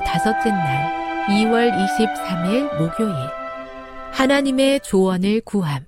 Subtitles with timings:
[0.00, 3.14] 다섯째 날 2월 23일 목요일
[4.12, 5.84] 하나님의 조언을 구함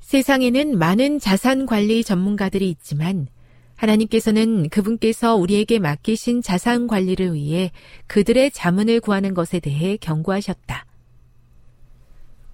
[0.00, 3.28] 세상에는 많은 자산 관리 전문가들이 있지만
[3.76, 7.70] 하나님께서는 그분께서 우리에게 맡기신 자산 관리를 위해
[8.06, 10.86] 그들의 자문을 구하는 것에 대해 경고하셨다.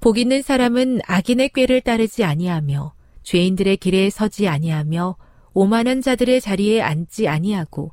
[0.00, 2.92] 복 있는 사람은 악인의 꾀를 따르지 아니하며
[3.22, 5.16] 죄인들의 길에 서지 아니하며
[5.54, 7.92] 오만한 자들의 자리에 앉지 아니하고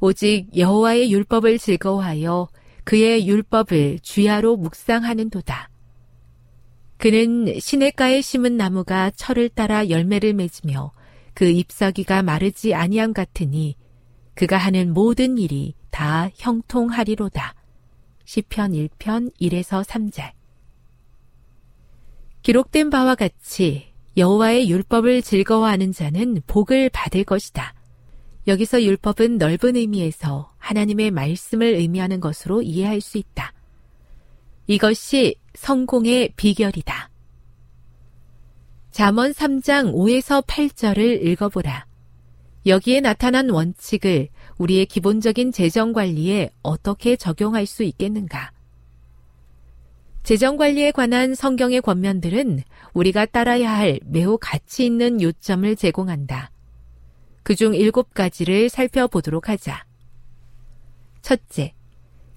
[0.00, 2.48] 오직 여호와의 율법을 즐거워하여
[2.84, 5.70] 그의 율법을 주야로 묵상하는도다.
[6.96, 10.92] 그는 시냇가에 심은 나무가 철을 따라 열매를 맺으며
[11.34, 13.76] 그 잎사귀가 마르지 아니함 같으니
[14.34, 17.54] 그가 하는 모든 일이 다 형통하리로다.
[18.24, 20.32] 시편 1편 1에서 3절.
[22.42, 27.74] 기록된 바와 같이 여호와의 율법을 즐거워하는 자는 복을 받을 것이다.
[28.50, 33.52] 여기서 율법은 넓은 의미에서 하나님의 말씀을 의미하는 것으로 이해할 수 있다.
[34.66, 37.10] 이것이 성공의 비결이다.
[38.90, 41.86] 잠언 3장 5에서 8절을 읽어보라.
[42.66, 44.28] 여기에 나타난 원칙을
[44.58, 48.50] 우리의 기본적인 재정 관리에 어떻게 적용할 수 있겠는가?
[50.24, 52.62] 재정 관리에 관한 성경의 권면들은
[52.94, 56.50] 우리가 따라야 할 매우 가치 있는 요점을 제공한다.
[57.42, 59.84] 그중 일곱 가지를 살펴보도록 하자.
[61.22, 61.74] 첫째,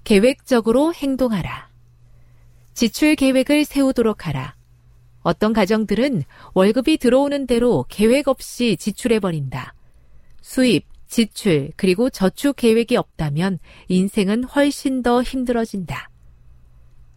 [0.04, 1.68] 계획적으로 행동하라.
[2.74, 4.54] 지출 계획을 세우도록 하라.
[5.22, 9.74] 어떤 가정들은 월급이 들어오는 대로 계획 없이 지출해버린다.
[10.42, 16.10] 수입, 지출, 그리고 저축 계획이 없다면 인생은 훨씬 더 힘들어진다.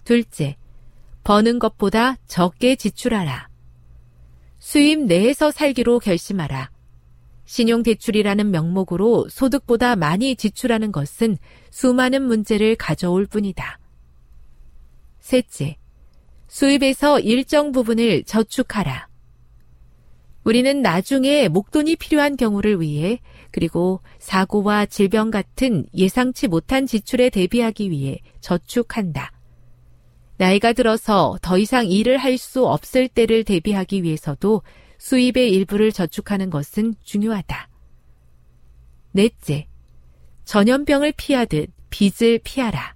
[0.03, 0.55] 둘째,
[1.23, 3.49] 버는 것보다 적게 지출하라.
[4.59, 6.71] 수입 내에서 살기로 결심하라.
[7.47, 11.37] 신용대출이라는 명목으로 소득보다 많이 지출하는 것은
[11.71, 13.79] 수많은 문제를 가져올 뿐이다.
[15.19, 15.77] 셋째,
[16.47, 19.07] 수입에서 일정 부분을 저축하라.
[20.43, 23.19] 우리는 나중에 목돈이 필요한 경우를 위해
[23.51, 29.31] 그리고 사고와 질병 같은 예상치 못한 지출에 대비하기 위해 저축한다.
[30.37, 34.61] 나이가 들어서 더 이상 일을 할 수 없을 때를 대비하기 위해서도
[34.97, 37.69] 수입의 일부를 저축하는 것은 중요하다.
[39.11, 39.67] 넷째,
[40.45, 42.95] 전염병을 피하듯 빚을 피하라.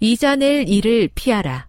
[0.00, 1.68] 이자 낼 일을 피하라.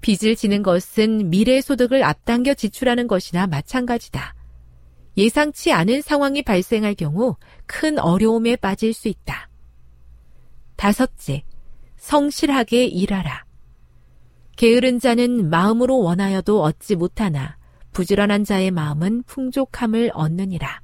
[0.00, 4.34] 빚을 지는 것은 미래 소득을 앞당겨 지출하는 것이나 마찬가지다.
[5.16, 7.36] 예상치 않은 상황이 발생할 경우
[7.66, 9.48] 큰 어려움에 빠질 수 있다.
[10.76, 11.42] 다섯째,
[11.96, 13.46] 성실하게 일하라.
[14.56, 17.55] 게으른 자는 마음으로 원하여도 얻지 못하나
[17.96, 20.82] 부지런한 자의 마음은 풍족함을 얻느니라.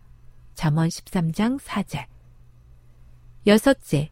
[0.54, 2.06] 잠언 13장 4절.
[3.46, 4.10] 여섯째,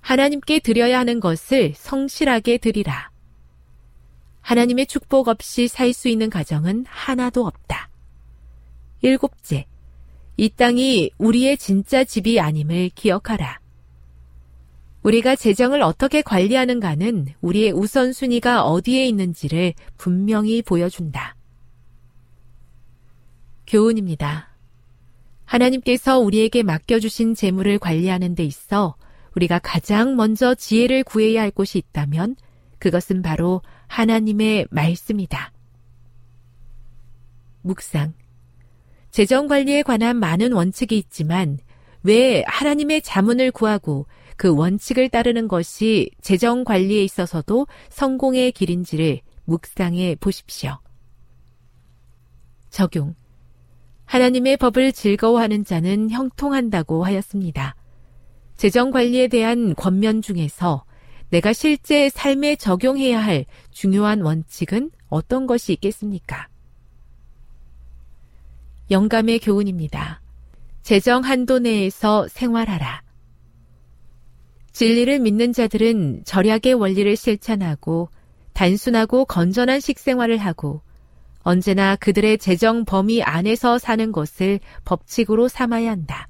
[0.00, 3.10] 하나님께 드려야 하는 것을 성실하게 드리라.
[4.40, 7.90] 하나님의 축복 없이 살 수 있는 가정은 하나도 없다.
[9.02, 9.66] 일곱째,
[10.38, 13.60] 이 땅이 우리의 진짜 집이 아님을 기억하라.
[15.02, 21.36] 우리가 재정을 어떻게 관리하는가는 우리의 우선순위가 어디에 있는지를 분명히 보여준다.
[23.72, 24.54] 교훈입니다.
[25.46, 28.96] 하나님께서 우리에게 맡겨주신 재물을 관리하는 데 있어
[29.34, 32.36] 우리가 가장 먼저 지혜를 구해야 할 곳이 있다면
[32.78, 35.52] 그것은 바로 하나님의 말씀이다.
[37.62, 38.12] 묵상.
[39.10, 41.58] 재정 관리에 관한 많은 원칙이 있지만
[42.02, 50.78] 왜 하나님의 자문을 구하고 그 원칙을 따르는 것이 재정 관리에 있어서도 성공의 길인지를 묵상해 보십시오.
[52.68, 53.14] 적용.
[54.12, 57.74] 하나님의 법을 즐거워하는 자는 형통한다고 하였습니다.
[58.58, 60.84] 재정 관리에 대한 권면 중에서
[61.30, 66.48] 내가 실제 삶에 적용해야 할 중요한 원칙은 어떤 것이 있겠습니까?
[68.90, 70.20] 영감의 교훈입니다.
[70.82, 73.02] 재정 한도 내에서 생활하라.
[74.72, 78.10] 진리를 믿는 자들은 절약의 원리를 실천하고
[78.52, 80.82] 단순하고 건전한 식생활을 하고
[81.42, 86.28] 언제나 그들의 재정 범위 안에서 사는 것을 법칙으로 삼아야 한다.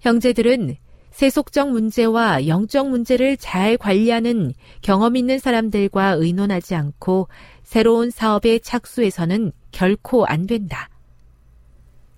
[0.00, 0.76] 형제들은
[1.10, 4.52] 세속적 문제와 영적 문제를 잘 관리하는
[4.82, 7.28] 경험 있는 사람들과 의논하지 않고
[7.64, 10.88] 새로운 사업에 착수해서는 결코 안 된다.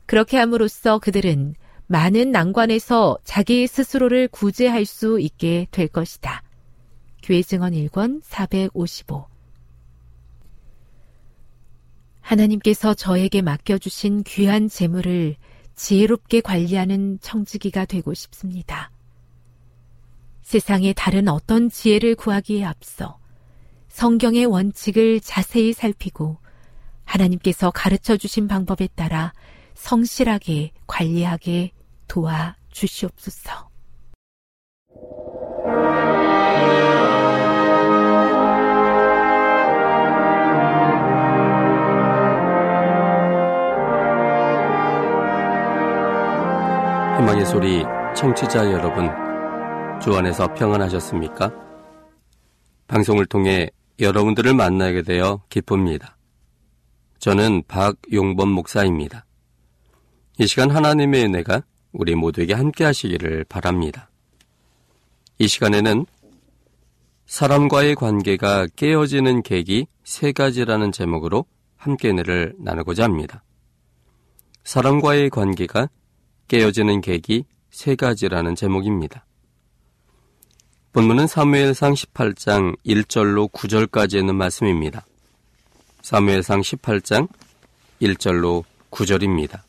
[0.04, 1.54] 그렇게 함으로써 그들은
[1.86, 6.42] 많은 난관에서 자기 스스로를 구제할 수 있게 될 것이다.
[7.22, 9.29] 교회 증언 1권 455
[12.30, 15.34] 하나님께서 저에게 맡겨주신 귀한 재물을
[15.74, 18.92] 지혜롭게 관리하는 청지기가 되고 싶습니다.
[20.42, 23.18] 세상의 다른 어떤 지혜를 구하기에 앞서
[23.88, 26.36] 성경의 원칙을 자세히 살피고
[27.04, 29.32] 하나님께서 가르쳐 주신 방법에 따라
[29.74, 31.72] 성실하게 관리하게
[32.06, 33.69] 도와 주시옵소서.
[47.20, 47.82] 희망의 소리
[48.16, 49.10] 청취자 여러분,
[50.00, 51.52] 주 안에서 평안하셨습니까?
[52.86, 53.68] 방송을 통해
[53.98, 56.16] 여러분들을 만나게 되어 기쁩니다.
[57.18, 59.26] 저는 박용범 목사입니다.
[60.38, 61.62] 이 시간 하나님의 은혜가
[61.92, 64.08] 우리 모두에게 함께 하시기를 바랍니다.
[65.38, 66.06] 이 시간에는
[67.26, 71.44] 사람과의 관계가 깨어지는 계기 세 가지라는 제목으로
[71.76, 73.44] 함께 은혜를 나누고자 합니다.
[74.64, 75.90] 사람과의 관계가
[76.50, 79.24] 깨어지는 계기 세 가지라는 제목입니다.
[80.92, 85.06] 본문은 사무엘상 18장 1절로 9절까지 있는 말씀입니다.
[86.02, 87.28] 사무엘상 18장
[88.02, 89.60] 1절로 9절입니다.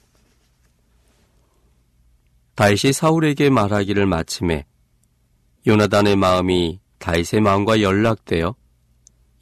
[2.55, 4.65] 다윗이 사울에게 말하기를 마침에
[5.67, 8.55] 요나단의 마음이 다윗의 마음과 연락되어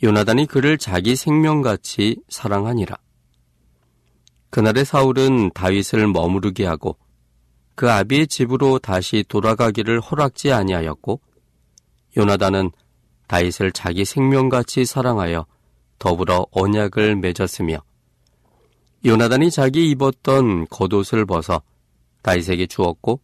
[0.03, 2.97] 요나단이 그를 자기 생명같이 사랑하니라.
[4.49, 6.97] 그날의 사울은 다윗을 머무르게 하고
[7.79, 11.21] 그 아비의 집으로 다시 돌아가기를 허락지 아니하였고
[12.17, 12.71] 요나단은
[13.27, 15.45] 다윗을 자기 생명같이 사랑하여
[15.97, 17.81] 더불어 언약을 맺었으며
[19.05, 21.61] 요나단이 자기 입었던 겉옷을 벗어
[22.21, 23.21] 다윗에게 주었고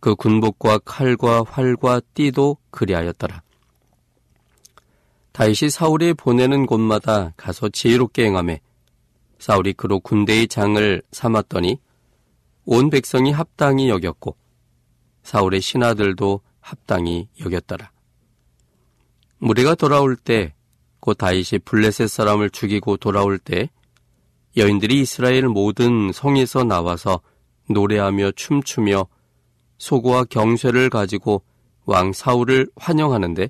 [0.00, 3.42] 그 군복과 칼과 활과 띠도 그리하였더라.
[5.30, 8.60] 다윗이 사울이 보내는 곳마다 가서 지혜롭게 행함에
[9.38, 11.78] 사울이 그로 군대의 장을 삼았더니
[12.70, 14.36] 온 백성이 합당히 여겼고
[15.22, 17.90] 사울의 신하들도 합당히 여겼더라.
[19.38, 20.54] 무리가 돌아올 때
[21.00, 23.70] 곧 다윗이 블레셋 사람을 죽이고 돌아올 때
[24.56, 27.20] 여인들이 이스라엘 모든 성에서 나와서
[27.70, 29.06] 노래하며 춤추며
[29.78, 31.42] 소고와 경쇠를 가지고
[31.86, 33.48] 왕 사울을 환영하는데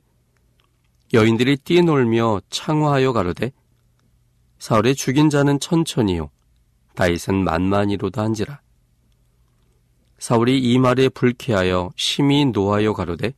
[1.15, 3.53] 여인들이 뛰놀며 창화하여 가로되
[4.59, 6.31] 사울의 죽인 자는 천천히요
[6.95, 8.61] 다윗은 만만히로다 한지라
[10.19, 13.33] 사울이 이 말에 불쾌하여 심히 노하여 가로되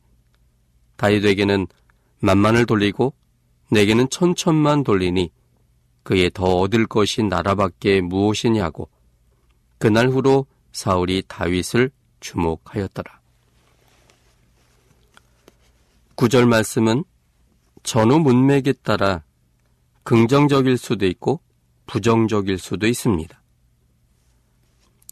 [0.97, 1.67] 다윗에게는
[2.19, 3.13] 만만을 돌리고
[3.69, 5.31] 내게는 천천만 돌리니
[6.03, 8.89] 그에 더 얻을 것이 나라밖에 무엇이냐고
[9.77, 13.19] 그날 후로 사울이 다윗을 주목하였더라.
[16.15, 17.03] 구절 말씀은
[17.83, 19.23] 전후 문맥에 따라
[20.03, 21.39] 긍정적일 수도 있고
[21.87, 23.41] 부정적일 수도 있습니다.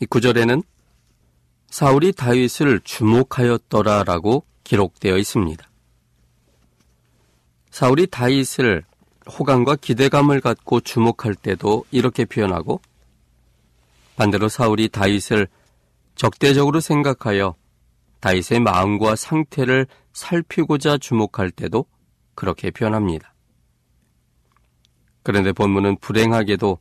[0.02, 0.64] 이 구절에는
[1.70, 5.70] 사울이 다윗을 주목하였더라라고 기록되어 있습니다.
[7.70, 8.84] 사울이 다윗을
[9.30, 12.82] 호감과 기대감을 갖고 주목할 때도 이렇게 표현하고
[14.16, 15.48] 반대로 사울이 다윗을
[16.16, 17.56] 적대적으로 생각하여
[18.20, 21.86] 다윗의 마음과 상태를 살피고자 주목할 때도
[22.36, 23.34] 그렇게 표현합니다.
[25.22, 26.80] 그런데 본문은 불행하게도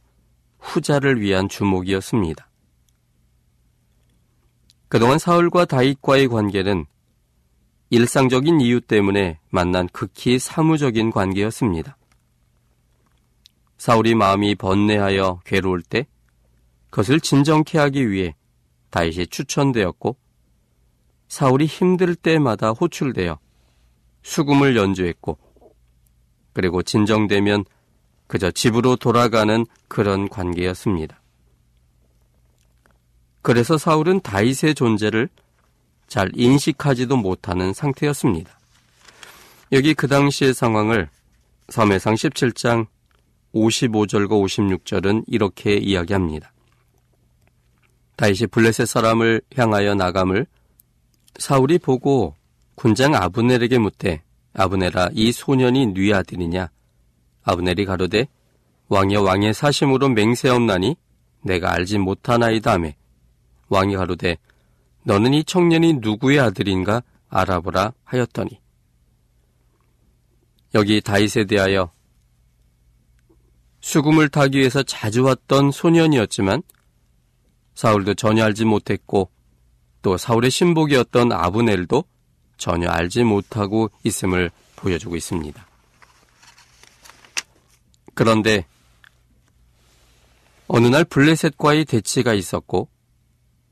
[0.59, 2.48] 후자를 위한 주목이었습니다.
[4.89, 6.87] 그동안 사울과 다윗과의 관계는
[7.91, 11.97] 일상적인 이유 때문에 만난 극히 사무적인 관계였습니다.
[13.77, 16.07] 사울이 마음이 번뇌하여 괴로울 때
[16.91, 18.35] 그것을 진정케 하기 위해
[18.91, 20.17] 다윗이 추천되었고
[21.29, 23.39] 사울이 힘들 때마다 호출되어
[24.23, 25.39] 수금을 연주했고
[26.55, 27.65] 그리고 진정되면
[28.27, 31.21] 그저 집으로 돌아가는 그런 관계였습니다.
[33.49, 35.27] 그래서 사울은 다윗의 존재를
[36.07, 38.59] 잘 인식하지도 못하는 상태였습니다.
[39.73, 41.09] 여기 그 당시의 상황을
[41.71, 42.87] 섬해상 17장
[43.55, 46.53] 55절과 56절은 이렇게 이야기합니다.
[48.17, 50.45] 다윗이 블레셋 사람을 향하여 나감을
[51.39, 52.35] 사울이 보고
[52.75, 54.21] 군장 아브넬에게 묻되
[54.53, 56.69] 아브넬아 이 소년이 네 아들이냐
[57.45, 58.29] 아브넬이 가로되
[58.89, 60.97] 왕여 왕의 사심으로 맹세없나니
[61.45, 62.98] 내가 알지 못하나이다 하매
[63.69, 64.37] 왕이 가로되
[65.03, 68.61] 너는 이 청년이 누구의 아들인가 알아보라 하였더니
[70.75, 71.91] 여기 다윗에 대하여
[73.81, 76.63] 수금을 타기 위해서 자주 왔던 소년이었지만
[77.75, 79.31] 사울도 전혀 알지 못했고
[80.03, 82.05] 또 사울의 신복이었던 아브넬도
[82.57, 85.67] 전혀 알지 못하고 있음을 보여주고 있습니다.
[88.15, 88.67] 그런데
[90.67, 92.89] 어느 날 블레셋과의 대치가 있었고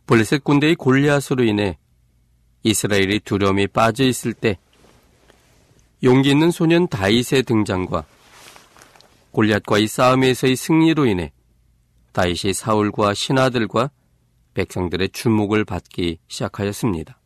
[0.07, 1.79] 블레셋 군대의 골리앗으로 인해
[2.63, 4.59] 이스라엘이 두려움이 빠져 있을 때
[6.03, 8.05] 용기 있는 소년 다윗의 등장과
[9.33, 11.33] 골리앗과의 싸움에서의 승리로 인해
[12.13, 13.91] 다윗이 사울과 신하들과
[14.55, 17.19] 백성들의 주목을 받기 시작하였습니다.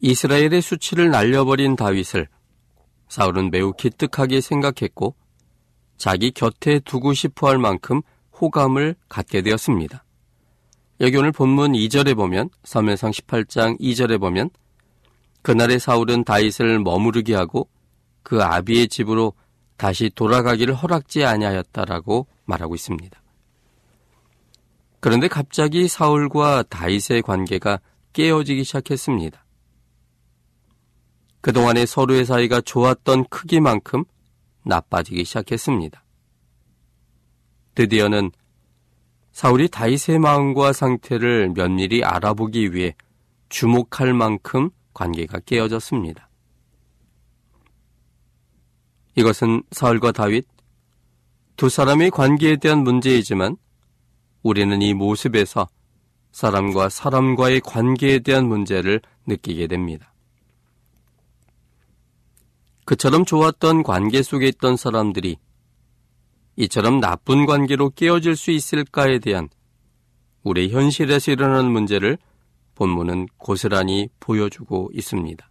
[0.00, 2.28] 이스라엘의 수치를 날려버린 다윗을
[3.08, 5.16] 사울은 매우 기특하게 생각했고
[5.96, 8.02] 자기 곁에 두고 싶어 할 만큼
[8.40, 10.05] 호감을 갖게 되었습니다.
[11.00, 14.48] 여기 오늘 본문 2절에 보면 사무상 18장 2절에 보면
[15.42, 17.68] 그날의 사울은 다윗을 머무르게 하고
[18.22, 19.34] 그 아비의 집으로
[19.76, 23.22] 다시 돌아가기를 허락지 아니하였다라고 말하고 있습니다.
[25.00, 27.80] 그런데 갑자기 사울과 다윗의 관계가
[28.14, 29.44] 깨어지기 시작했습니다.
[31.42, 34.04] 그동안에 서로의 사이가 좋았던 크기만큼
[34.64, 36.02] 나빠지기 시작했습니다.
[37.74, 38.32] 드디어는
[39.36, 42.96] 사울이 다윗의 마음과 상태를 면밀히 알아보기 위해
[43.50, 46.30] 주목할 만큼 관계가 깨어졌습니다.
[49.14, 50.46] 이것은 사울과 다윗
[51.56, 53.58] 두 사람의 관계에 대한 문제이지만
[54.42, 55.68] 우리는 이 모습에서
[56.32, 60.14] 사람과 사람과의 관계에 대한 문제를 느끼게 됩니다.
[62.86, 65.36] 그처럼 좋았던 관계 속에 있던 사람들이
[66.56, 69.48] 이처럼 나쁜 관계로 깨어질 수 있을까에 대한
[70.42, 72.18] 우리 현실에서 일어나는 문제를
[72.74, 75.50] 본문은 고스란히 보여주고 있습니다.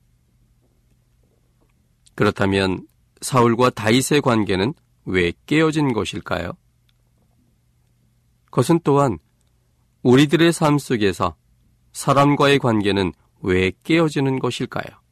[2.15, 2.87] 그렇다면
[3.21, 4.73] 사울과 다윗의 관계는
[5.05, 6.53] 왜 깨어진 것일까요?
[8.45, 9.19] 그것은 또한
[10.01, 11.35] 우리들의 삶 속에서
[11.91, 15.04] 사람과의 관계는 왜 깨어지는 것일까요?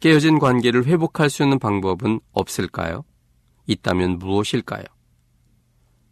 [0.00, 3.04] 깨어진 관계를 회복할 수 있는 방법은 없을까요?
[3.66, 4.84] 있다면 무엇일까요?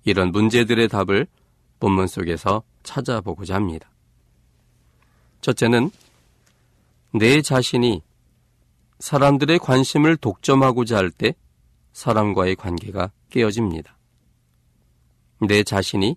[0.05, 1.27] 이런 문제들의 답을
[1.81, 3.91] 본문 속에서 찾아보고자 합니다.
[5.41, 5.91] 첫째는
[7.13, 8.03] 내 자신이
[8.99, 11.35] 사람들의 관심을 독점하고자 할 때
[11.93, 13.97] 사람과의 관계가 깨어집니다.
[15.41, 16.17] 내 자신이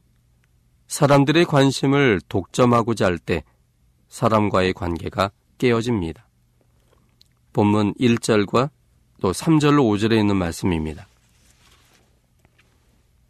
[0.87, 3.43] 사람들의 관심을 독점하고자 할 때
[4.09, 6.27] 사람과의 관계가 깨어집니다.
[7.53, 8.69] 본문 1절과
[9.21, 11.07] 또 3절로 5절에 있는 말씀입니다.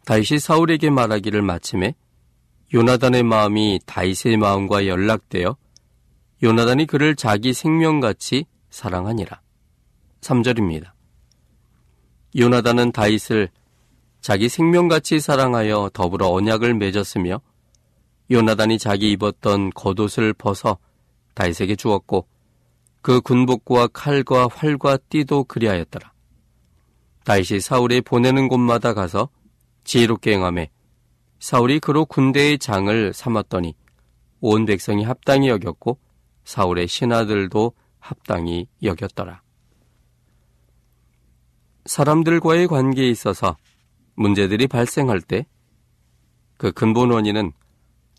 [0.04, 1.94] 다윗이 사울에게 말하기를 마침에
[2.74, 5.56] 요나단의 마음이 다윗의 마음과 연락되어
[6.42, 9.40] 요나단이 그를 자기 생명같이 사랑하니라.
[10.22, 10.92] 3절입니다.
[12.36, 13.50] 요나단은 다윗을
[14.20, 17.40] 자기 생명같이 사랑하여 더불어 언약을 맺었으며
[18.30, 20.78] 요나단이 자기 입었던 겉옷을 벗어
[21.34, 22.26] 다윗에게 주었고
[23.02, 26.12] 그 군복과 칼과 활과 띠도 그리하였더라.
[27.24, 29.28] 다윗이 사울이 보내는 곳마다 가서
[29.84, 30.70] 지혜롭게 행함에
[31.40, 33.74] 사울이 그로 군대의 장을 삼았더니
[34.40, 35.98] 온 백성이 합당히 여겼고
[36.44, 39.42] 사울의 신하들도 합당히 여겼더라.
[41.84, 43.56] 사람들과의 관계에 있어서
[44.14, 45.44] 문제들이 발생할 때
[46.62, 47.50] 그 근본 원인은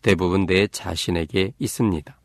[0.02, 2.20] 대부분 내 자신에게 있습니다.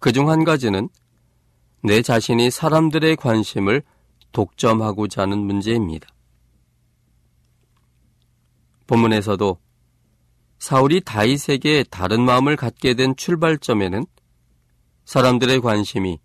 [0.00, 0.88] 그중 한 가지는
[1.82, 3.82] 내 자신이 사람들의 관심을
[4.32, 6.08] 독점하고자 하는 문제입니다.
[8.86, 9.58] 본문에서도
[10.58, 14.04] 사울이 다윗에게 다른 마음을 갖게 된 출발점에는
[15.04, 16.18] 사람들의 관심이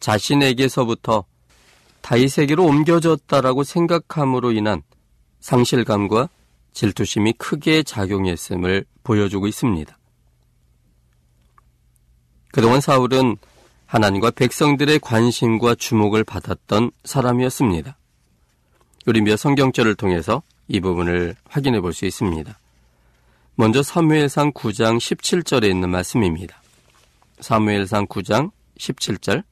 [0.00, 1.24] 자신에게서부터
[2.00, 4.82] 다윗에게로 옮겨졌다라고 생각함으로 인한
[5.40, 6.28] 상실감과
[6.72, 9.99] 질투심이 크게 작용했음을 보여주고 있습니다.
[12.52, 13.36] 그동안 사울은
[13.86, 17.96] 하나님과 백성들의 관심과 주목을 받았던 사람이었습니다.
[19.06, 22.58] 우리 몇 성경절을 통해서 이 부분을 확인해 볼 수 있습니다.
[23.56, 26.62] 먼저 사무엘상 9장 17절에 있는 말씀입니다.
[27.40, 29.42] 사무엘상 9장 17절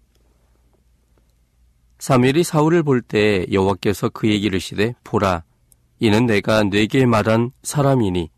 [1.98, 5.42] 사무엘이 사울을 볼 때 여호와께서 그에게 이르시되 보라
[5.98, 8.30] 이는 내가 내게 말한 사람이니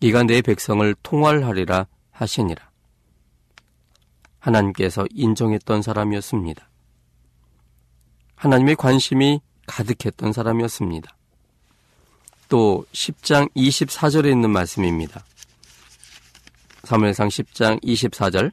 [0.00, 2.71] 이가 내 백성을 통할하리라 하시니라.
[4.42, 6.68] 하나님께서 인정했던 사람이었습니다.
[8.34, 11.16] 하나님의 관심이 가득했던 사람이었습니다.
[12.48, 15.24] 또 10장 24절에 있는 말씀입니다.
[16.82, 18.52] 사무엘상 10장 24절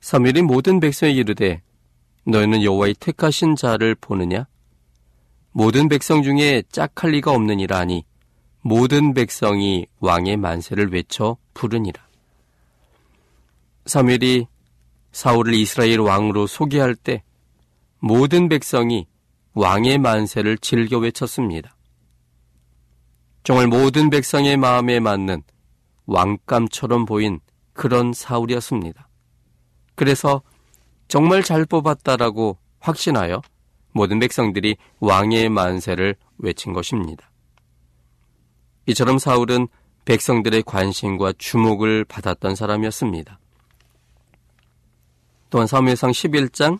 [0.00, 1.62] 사무엘이 모든 백성에게 이르되
[2.24, 4.46] 너희는 여호와의 택하신 자를 보느냐
[5.52, 8.04] 모든 백성 중에 짝할 리가 없느니라 하니
[8.62, 12.02] 모든 백성이 왕의 만세를 외쳐 부르니라.
[13.86, 14.46] 사무엘이
[15.12, 17.22] 사울을 이스라엘 왕으로 소개할 때
[17.98, 19.06] 모든 백성이
[19.54, 21.76] 왕의 만세를 즐겨 외쳤습니다.
[23.44, 25.42] 정말 모든 백성의 마음에 맞는
[26.06, 27.40] 왕감처럼 보인
[27.72, 29.08] 그런 사울이었습니다.
[29.94, 30.42] 그래서
[31.08, 33.42] 정말 잘 뽑았다라고 확신하여
[33.92, 37.30] 모든 백성들이 왕의 만세를 외친 것입니다.
[38.86, 39.68] 이처럼 사울은
[40.04, 43.38] 백성들의 관심과 주목을 받았던 사람이었습니다.
[45.52, 46.78] 또한 사무엘상 11장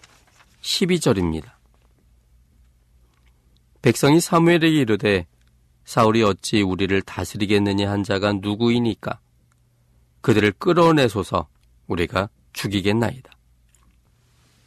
[0.62, 1.44] 12절입니다.
[3.82, 5.26] 백성이 사무엘에게 이르되
[5.85, 9.20] 사울이 어찌 우리를 다스리겠느냐 한 자가 누구이니까
[10.22, 11.48] 그들을 끌어내소서
[11.87, 13.30] 우리가 죽이겠나이다.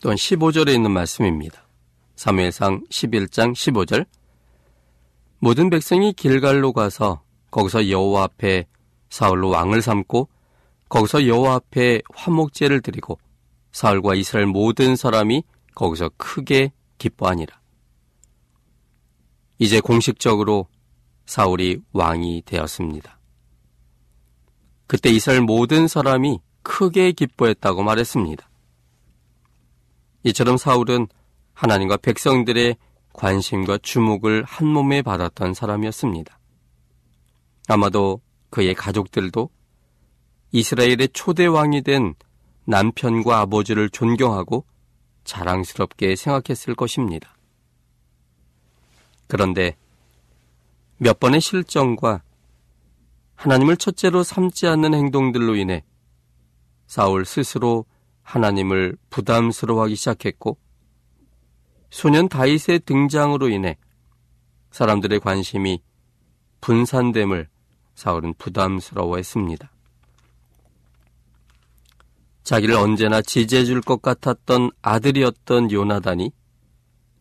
[0.02, 1.66] 또한 15절에 있는 말씀입니다.
[2.16, 4.06] 사무엘상 11장 15절
[5.40, 8.68] 모든 백성이 길갈로 가서 거기서 여호와 앞에
[9.10, 10.30] 사울로 왕을 삼고
[10.90, 13.18] 거기서 여호와 앞에 화목제를 드리고
[13.76, 15.44] 사울과 이스라엘 모든 사람이
[15.76, 17.60] 거기서 크게 기뻐하니라.
[19.60, 20.70] 이제 공식적으로
[21.26, 23.20] 사울이 왕이 되었습니다.
[24.88, 28.50] 그때 이스라엘 모든 사람이 크게 기뻐했다고 말했습니다.
[30.24, 31.08] 이처럼 사울은
[31.54, 32.78] 하나님과 백성들의
[33.12, 36.40] 관심과 주목을 한 몸에 받았던 사람이었습니다.
[37.68, 39.50] 아마도 그의 가족들도
[40.54, 42.16] 이스라엘의 초대 왕이 된
[42.66, 44.66] 남편과 아버지를 존경하고
[45.24, 47.36] 자랑스럽게 생각했을 것입니다.
[49.28, 49.76] 그런데
[50.98, 52.22] 몇 번의 실정과
[53.36, 55.84] 하나님을 첫째로 삼지 않는 행동들로 인해
[56.88, 57.86] 사울 스스로
[58.22, 60.58] 하나님을 부담스러워하기 시작했고
[61.90, 63.78] 소년 다윗의 등장으로 인해
[64.72, 65.82] 사람들의 관심이
[66.62, 67.48] 분산됨을
[67.96, 69.75] 사울은 부담스러워했습니다.
[72.46, 76.32] 자기를 언제나 지지해 줄 것 같았던 아들이었던 요나단이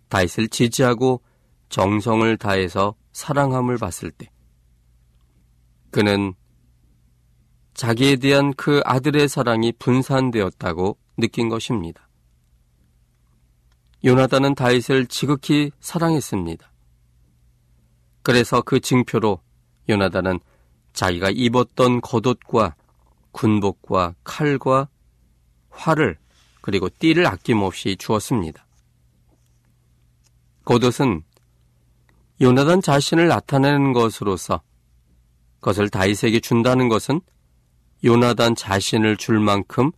[0.09, 1.23] 다윗을 지지하고
[1.71, 4.31] 정성을 다해서 사랑함을 봤을 때
[5.91, 6.35] 그는
[7.73, 12.09] 자기에 대한 그 아들의 사랑이 분산되었다고 느낀 것입니다.
[14.05, 16.71] 요나단은 다윗을 지극히 사랑했습니다.
[18.23, 19.41] 그래서 그 증표로
[19.89, 20.39] 요나단은
[20.93, 22.77] 자기가 입었던 겉옷과
[23.33, 24.89] 군복과 칼과
[25.75, 26.19] 활을
[26.61, 28.65] 그리고 띠를 아낌없이 주었습니다.
[30.65, 31.23] 겉옷은
[32.41, 34.63] 요나단 자신을 나타내는 것으로서
[35.61, 37.21] 그것을 다윗에게 준다는 것은
[38.03, 39.93] 요나단 자신을 줄 만큼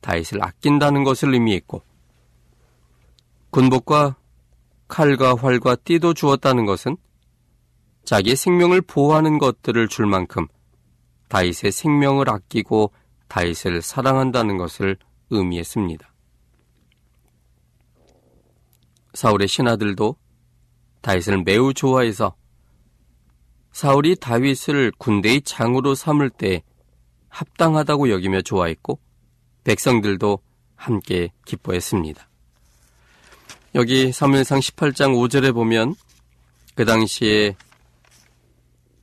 [0.00, 1.82] 다윗을 아낀다는 것을 의미했고
[3.50, 4.16] 군복과
[4.88, 6.96] 칼과 활과 띠도 주었다는 것은
[8.04, 10.46] 자기의 생명을 보호하는 것들을 줄 만큼
[11.28, 12.92] 다윗의 생명을 아끼고
[13.28, 14.96] 다윗을 사랑한다는 것을
[15.30, 16.12] 의미했습니다.
[19.14, 20.16] 사울의 신하들도
[21.00, 22.36] 다윗을 매우 좋아해서
[23.72, 26.62] 사울이 다윗을 군대의 장으로 삼을 때
[27.28, 28.98] 합당하다고 여기며 좋아했고
[29.64, 30.38] 백성들도
[30.74, 32.28] 함께 기뻐했습니다.
[33.74, 35.94] 여기 사무엘상 18장 5절에 보면
[36.74, 37.56] 그 당시에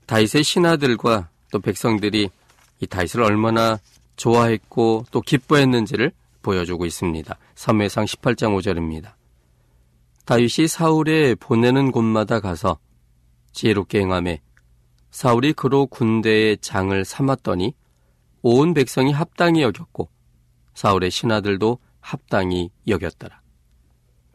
[0.05, 2.29] 다윗의 신하들과 또 백성들이
[2.79, 3.79] 이 다윗을 얼마나
[4.15, 7.37] 좋아했고 또 기뻐했는지를 보여주고 있습니다.
[7.55, 9.13] 사무엘상 18장 5절입니다.
[10.25, 12.77] 다윗이 사울에 보내는 곳마다 가서
[13.51, 14.41] 지혜롭게 행함에
[15.11, 17.73] 사울이 그로 군대의 장을 삼았더니
[18.41, 20.09] 온 백성이 합당히 여겼고
[20.73, 23.41] 사울의 신하들도 합당히 여겼더라.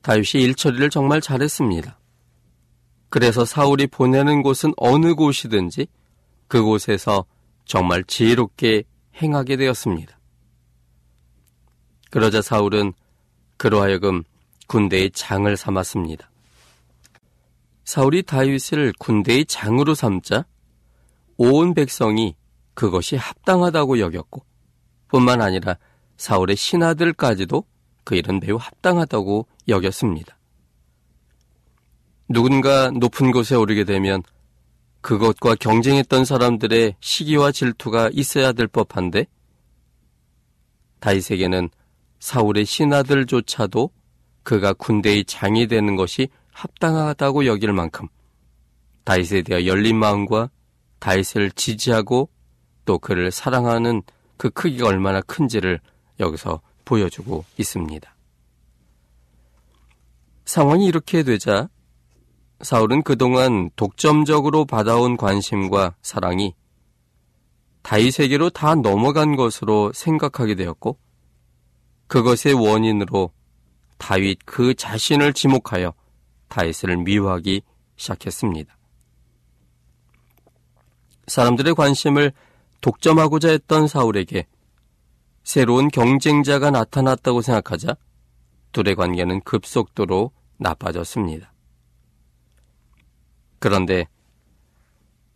[0.03, 1.99] 다윗이 일처리를 정말 잘했습니다.
[3.11, 5.87] 그래서 사울이 보내는 곳은 어느 곳이든지
[6.47, 7.25] 그곳에서
[7.65, 8.85] 정말 지혜롭게
[9.21, 10.19] 행하게 되었습니다.
[12.11, 12.93] 그러자 사울은
[13.57, 14.23] 그로 하여금
[14.67, 16.31] 군대의 장을 삼았습니다.
[17.85, 20.45] 사울이 다윗을 군대의 장으로 삼자
[21.37, 22.37] 온 백성이
[22.75, 24.45] 그것이 합당하다고 여겼고
[25.09, 25.77] 뿐만 아니라
[26.17, 27.65] 사울의 신하들까지도
[28.05, 30.37] 그 일은 매우 합당하다고 여겼습니다.
[32.29, 34.23] 누군가 높은 곳에 오르게 되면
[35.01, 39.27] 그것과 경쟁했던 사람들의 시기와 질투가 있어야 될 법한데
[41.01, 41.71] 다윗에게는
[42.19, 43.91] 사울의 신하들조차도
[44.43, 48.09] 그가 군대의 장이 되는 것이 합당하다고 여길 만큼
[49.05, 50.51] 다윗에 대한 열린 마음과
[50.99, 52.29] 다윗을 지지하고
[52.85, 54.03] 또 그를 사랑하는
[54.37, 55.81] 그 크기가 얼마나 큰지를
[56.19, 58.15] 여기서 보여주고 있습니다.
[60.45, 61.69] 상황이 이렇게 되자
[62.61, 66.55] 사울은 그동안 독점적으로 받아온 관심과 사랑이
[67.83, 70.99] 다윗에게로 다 넘어간 것으로 생각하게 되었고
[72.09, 73.31] 그것의 원인으로
[73.97, 75.95] 다윗 그 자신을 지목하여
[76.49, 77.63] 다윗을 미워하기
[77.97, 78.77] 시작했습니다.
[81.29, 82.33] 사람들의 관심을
[82.81, 84.47] 독점하고자 했던 사울에게
[85.45, 87.97] 새로운 경쟁자가 나타났다고 생각하자
[88.73, 91.53] 둘의 관계는 급속도로 나빠졌습니다.
[93.59, 94.07] 그런데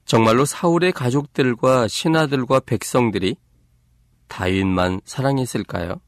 [0.04, 3.36] 정말로 사울의 가족들과 신하들과 백성들이
[4.28, 6.00] 다윗만 사랑했을까요?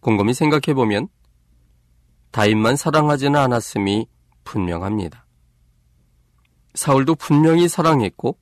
[0.00, 1.08] 곰곰이 생각해 보면
[2.30, 4.06] 다윗만 사랑하지는 않았음이
[4.44, 5.24] 분명합니다.
[6.74, 8.36] 사울도 분명히 사랑했고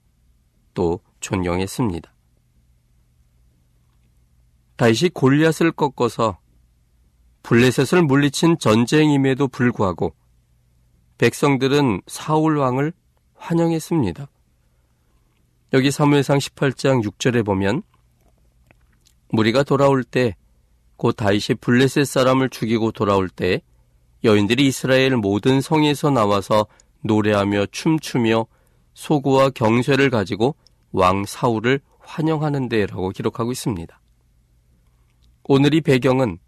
[0.75, 2.12] 또 존경했습니다.
[4.77, 6.38] 다윗이 골리앗을 꺾어서
[7.42, 10.14] 블레셋을 물리친 전쟁임에도 불구하고
[11.22, 12.92] 백성들은 사울 왕을
[13.37, 14.28] 환영했습니다.
[15.72, 17.82] 여기 사무엘상 18장 6절에 보면
[19.30, 20.35] 무리가 돌아올 때
[21.02, 23.61] 곧 다윗이 블레셋 사람을 죽이고 돌아올 때
[24.22, 26.68] 여인들이 이스라엘 모든 성에서 나와서
[27.00, 28.46] 노래하며 춤추며
[28.94, 30.54] 소구와 경쇠를 가지고
[30.92, 34.00] 왕 사울을 환영하는 데라고 기록하고 있습니다.
[35.42, 36.38] 오늘 이 배경은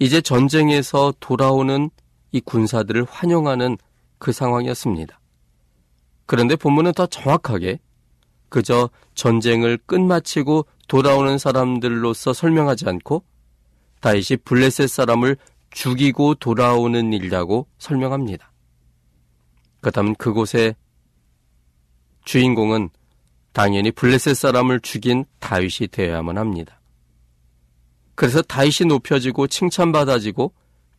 [0.00, 1.90] 이제 전쟁에서 돌아오는
[2.34, 3.78] 이 군사들을 환영하는
[4.18, 5.20] 그 상황이었습니다.
[6.26, 7.78] 그런데 본문은 더 정확하게
[8.48, 13.24] 그저 전쟁을 끝마치고 돌아오는 사람들로서 설명하지 않고
[14.00, 15.36] 다윗이 블레셋 사람을
[15.70, 18.52] 죽이고 돌아오는 일이라고 설명합니다.
[19.80, 20.74] 그렇다면 그곳의
[22.24, 22.90] 주인공은
[23.52, 26.80] 당연히 블레셋 사람을 죽인 다윗이 되어야만 합니다.
[28.16, 30.52] 그래서 다윗이 높여지고 칭찬받아지고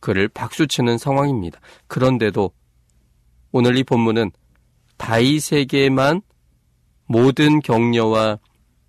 [0.06, 1.58] 그를 박수치는 상황입니다.
[1.88, 2.52] 그런데도
[3.50, 4.30] 오늘 이 본문은
[4.98, 6.22] 다윗에게만
[7.08, 8.38] 모든 격려와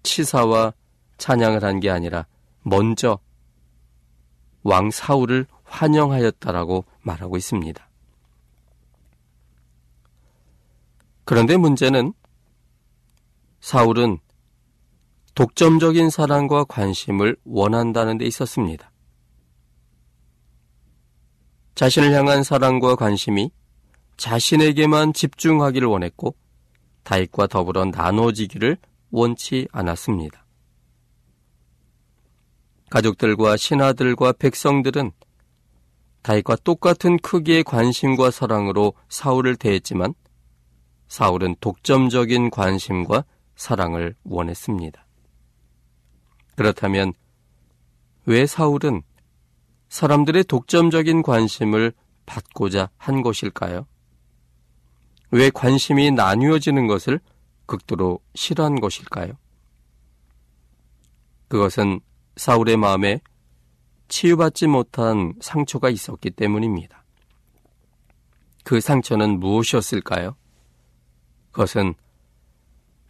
[0.04, 0.76] 치사와
[1.18, 2.28] 찬양을 한 게 아니라
[2.62, 3.18] 먼저
[4.62, 7.90] 왕 사울을 환영하였다라고 말하고 있습니다.
[11.26, 12.14] 그런데 문제는
[13.60, 14.20] 사울은
[15.34, 18.92] 독점적인 사랑과 관심을 원한다는 데 있었습니다.
[21.78, 23.52] 자신을 향한 사랑과 관심이
[24.18, 26.36] 자신에게만 집중하기를 원했고
[27.04, 28.78] 다윗과 더불어 나눠지기를
[29.12, 30.44] 원치 않았습니다.
[32.90, 35.12] 가족들과 신하들과 백성들은
[36.24, 40.16] 다윗과 똑같은 크기의 관심과 사랑으로 사울을 대했지만
[41.10, 43.24] 사울은 독점적인 관심과
[43.56, 45.06] 사랑을 원했습니다.
[46.56, 47.14] 그렇다면
[48.26, 49.04] 왜 사울은
[49.90, 51.94] 사람들의 독점적인 관심을
[52.26, 53.88] 받고자 한 것일까요?
[55.32, 57.20] 왜 관심이 나뉘어지는 것을
[57.66, 59.34] 극도로 싫어한 것일까요?
[61.48, 62.00] 그것은
[62.36, 63.22] 사울의 마음에
[64.10, 67.04] 치유받지 못한 상처가 있었기 때문입니다.
[68.64, 70.36] 그 상처는 무엇이었을까요?
[71.52, 71.96] 그것은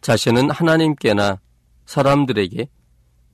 [0.00, 1.40] 자신은 하나님께나
[1.86, 2.68] 사람들에게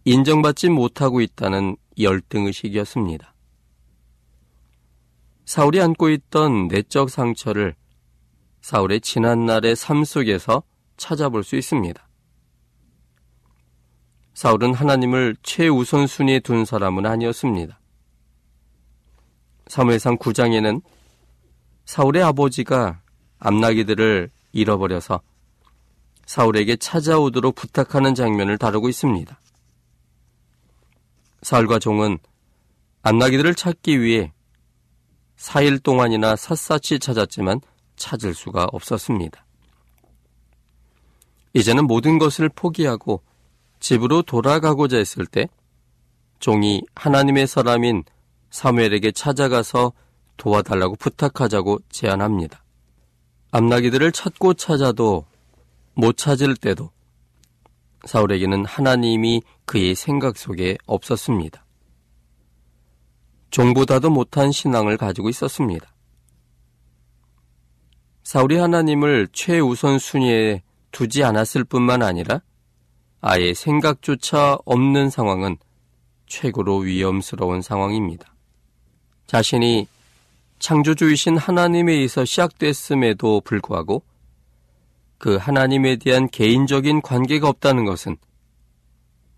[0.04, 3.34] 인정받지 못하고 있다는 열등의식이었습니다.
[5.44, 7.74] 사울이 안고 있던 내적 상처를
[8.61, 10.62] 사울의 지난 날의 삶 속에서
[10.96, 12.09] 찾아볼 수 있습니다.
[14.33, 17.78] 사울은 하나님을 최우선순위에 둔 사람은 아니었습니다.
[19.68, 20.83] 사무엘상 9장에는
[21.85, 23.02] 사울의 아버지가
[23.38, 25.20] 암나기들을 잃어버려서
[26.26, 29.40] 사울에게 찾아오도록 부탁하는 장면을 다루고 있습니다.
[31.42, 32.18] 사울과 종은
[33.02, 34.34] 암나기들을 찾기 위해
[35.44, 37.61] 4일 동안이나 샅샅이 찾았지만
[37.96, 39.44] 찾을 수가 없었습니다.
[41.52, 43.22] 이제는 모든 것을 포기하고
[43.78, 45.48] 집으로 돌아가고자 했을 때
[46.38, 48.04] 종이 하나님의 사람인
[48.50, 49.92] 사무엘에게 찾아가서
[50.37, 52.64] 도와달라고 부탁하자고 제안합니다.
[53.52, 55.26] 암나기들을 찾고 찾아도
[55.92, 56.90] 못 찾을 때도
[58.07, 61.63] 사울에게는 하나님이 그의 생각 속에 없었습니다.
[63.54, 65.86] 종보다도 못한 신앙을 가지고 있었습니다.
[68.24, 72.42] 사울이 하나님을 최우선 순위에 두지 않았을 뿐만 아니라
[73.20, 75.56] 아예 생각조차 없는 상황은
[76.26, 78.34] 최고로 위험스러운 상황입니다.
[79.28, 79.86] 자신이
[80.58, 84.02] 창조주이신 하나님에 의해서 시작됐음에도 불구하고
[85.16, 88.16] 그 하나님에 대한 개인적인 관계가 없다는 것은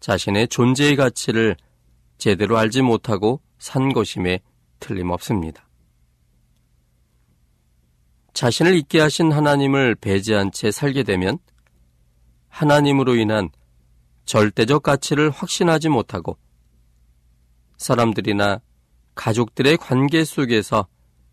[0.01, 1.59] 자신의 존재의 가치를
[2.17, 4.41] 제대로 알지 못하고 산 것임에
[4.81, 5.67] 틀림없습니다.
[8.33, 11.39] 자신을 있게 하신 하나님을 배제한 채 살게 되면
[12.49, 13.49] 하나님으로 인한
[14.27, 16.37] 절대적 가치를 확신하지 못하고
[17.79, 18.61] 사람들이나
[19.15, 20.87] 가족들의 관계 속에서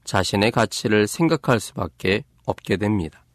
[0.03, 3.25] 자신의 가치를 생각할 수밖에 없게 됩니다.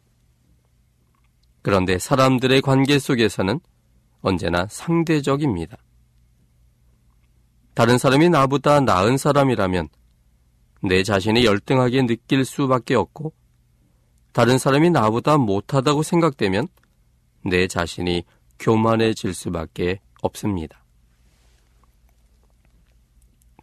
[1.61, 3.59] 그런데 사람들의 관계 속에서는
[4.21, 5.77] 언제나 상대적입니다.
[7.79, 9.87] 다른 사람이 나보다 나은 사람이라면
[10.81, 13.31] 내 자신이 열등하게 느낄 수밖에 없고
[14.33, 16.67] 다른 사람이 나보다 못하다고 생각되면
[17.45, 18.25] 내 자신이
[18.59, 20.83] 교만해질 수밖에 없습니다.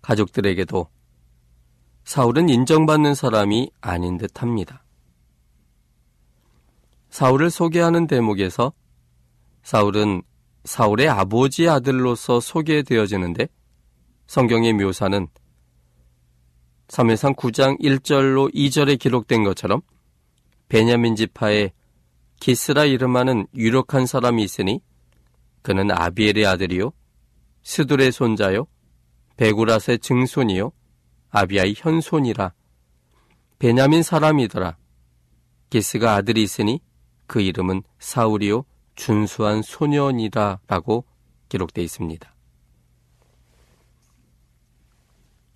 [0.00, 0.88] 가족들에게도
[2.04, 4.82] 사울은 인정받는 사람이 아닌 듯 합니다.
[7.10, 8.72] 사울을 소개하는 대목에서
[9.62, 10.22] 사울은
[10.64, 13.48] 사울의 아버지 아들로서 소개되어지는데
[14.26, 15.28] 성경의 묘사는
[16.88, 19.82] 3회상 9장 1절로 2절에 기록된 것처럼
[20.68, 21.72] 베냐민 지파에
[22.40, 24.80] 기스라 이름하는 유력한 사람이 있으니
[25.62, 26.92] 그는 아비엘의 아들이요
[27.62, 28.66] 스둘의 손자요
[29.36, 30.72] 베구라스의 증손이요
[31.30, 32.52] 아비아의 현손이라
[33.58, 34.76] 베냐민 사람이더라
[35.70, 36.80] 기스가 아들이 있으니
[37.26, 41.04] 그 이름은 사울이요 준수한 소년이라라고
[41.48, 42.35] 기록되어 있습니다.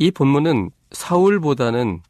[0.01, 2.01] 이 본문은 사울보다는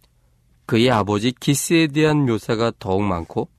[0.64, 3.50] 그의 아버지 기스에 대한 묘사가 더욱 많고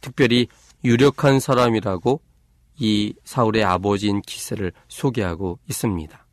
[0.00, 0.48] 특별히
[0.82, 2.20] 유력한 사람이라고
[2.80, 6.26] 이 사울의 아버지인 기스를 소개하고 있습니다.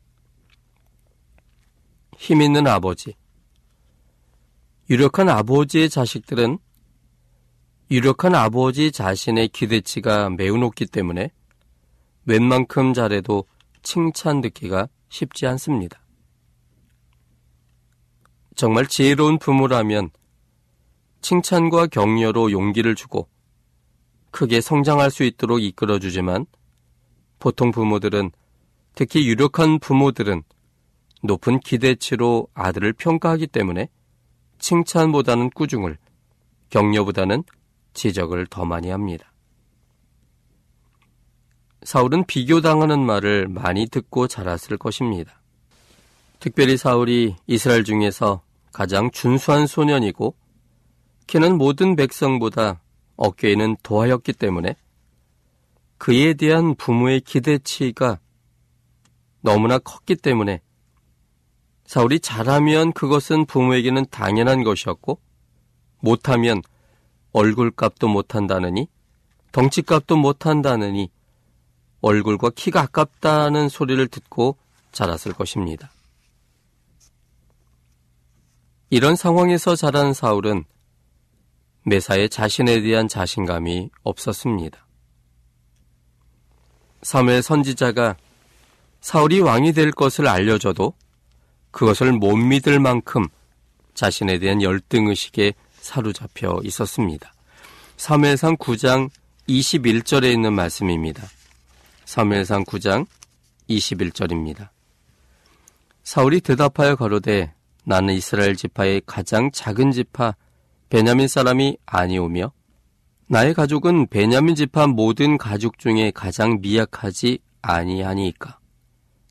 [2.16, 3.14] 힘 있는 아버지.
[4.90, 6.58] 유력한 아버지의 자식들은
[7.92, 11.30] 유력한 아버지 자신의 기대치가 매우 높기 때문에
[12.24, 13.44] 웬만큼 잘해도
[13.84, 16.00] 칭찬 듣기가 쉽지 않습니다.
[18.58, 20.10] 정말 지혜로운 부모라면
[21.20, 23.28] 칭찬과 격려로 용기를 주고
[24.32, 26.44] 크게 성장할 수 있도록 이끌어주지만
[27.38, 28.32] 보통 부모들은
[28.96, 30.42] 특히 유력한 부모들은
[31.22, 33.90] 높은 기대치로 아들을 평가하기 때문에
[34.58, 35.96] 칭찬보다는 꾸중을,
[36.70, 37.44] 격려보다는
[37.94, 39.32] 지적을 더 많이 합니다.
[41.84, 45.40] 사울은 비교당하는 말을 많이 듣고 자랐을 것입니다.
[46.40, 48.47] 특별히 사울이 이스라엘 중에서
[48.78, 50.36] 가장 준수한 소년이고
[51.26, 52.80] 키는 모든 백성보다
[53.16, 54.76] 어깨에는 도하였기 때문에
[55.96, 58.20] 그에 대한 부모의 기대치가
[59.40, 60.62] 너무나 컸기 때문에
[61.86, 65.18] 사울이 잘하면 그것은 부모에게는 당연한 것이었고
[65.98, 66.62] 못하면
[67.32, 68.86] 얼굴값도 못한다느니
[69.50, 71.10] 덩치값도 못한다느니
[72.00, 74.56] 얼굴과 키가 아깝다는 소리를 듣고
[74.92, 75.90] 자랐을 것입니다.
[78.90, 80.64] 이런 상황에서 자란 사울은
[81.84, 84.86] 매사에 자신에 대한 자신감이 없었습니다.
[87.02, 88.16] 사무엘 선지자가
[89.00, 90.94] 사울이 왕이 될 것을 알려줘도
[91.70, 93.26] 그것을 못 믿을 만큼
[93.94, 97.32] 자신에 대한 열등의식에 사로잡혀 있었습니다.
[97.96, 99.10] 3회상 9장
[99.48, 101.26] 21절에 있는 말씀입니다.
[102.04, 103.06] 3회상 9장
[103.68, 104.70] 21절입니다.
[106.04, 107.52] 사울이 대답하여 가로되
[107.88, 110.36] 나는 이스라엘 지파의 가장 작은 지파
[110.90, 112.52] 베냐민 사람이 아니오며
[113.28, 118.58] 나의 가족은 베냐민 지파 모든 가족 중에 가장 미약하지 아니하니이까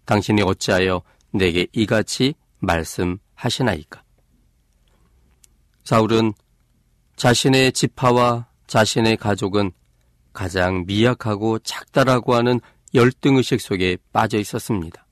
[0.05, 4.01] 당신이 어찌하여 내게 이같이 말씀하시나이까
[5.83, 6.33] 사울은
[7.15, 9.71] 자신의 지파와 자신의 가족은
[10.33, 12.59] 가장 미약하고 작다라고 하는
[12.95, 15.06] 열등의식 속에 빠져 있었습니다.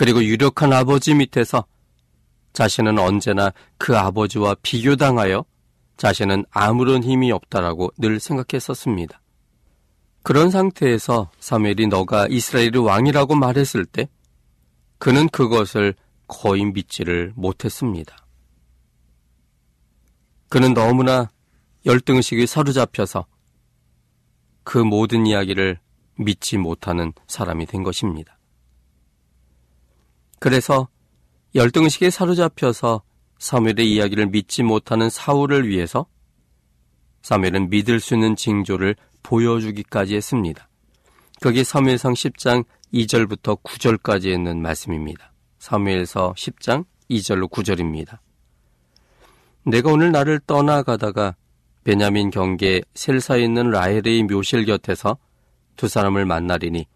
[0.00, 1.66] 그리고 유력한 아버지 밑에서
[2.54, 5.44] 자신은 언제나 그 아버지와 비교당하여
[5.98, 9.20] 자신은 아무런 힘이 없다라고 늘 생각했었습니다.
[10.22, 14.08] 그런 상태에서 사무엘이 너가 이스라엘의 왕이라고 말했을 때
[14.96, 15.94] 그는 그것을
[16.26, 18.16] 거의 믿지를 못했습니다.
[20.48, 21.28] 그는 너무나
[21.84, 23.26] 열등의식이 사로잡혀서
[24.64, 25.78] 그 모든 이야기를
[26.14, 28.39] 믿지 못하는 사람이 된 것입니다.
[30.40, 30.88] 그래서
[31.54, 33.02] 열등의식에 사로잡혀서
[33.38, 36.06] 사무엘의 이야기를 믿지 못하는 사울을 위해서
[37.22, 40.68] 사무엘은 믿을 수 있는 징조를 보여주기까지 했습니다.
[41.42, 45.32] 거기 사무엘상 10장 2절부터 9절까지 있는 말씀입니다.
[45.58, 48.18] 사무엘서 10장 2절로 9절입니다.
[49.66, 51.36] 내가 오늘 나를 떠나가다가
[51.84, 55.18] 베냐민 경계 셀사에 있는 라헬의 묘실 곁에서
[55.76, 56.86] 두 사람을 만나리니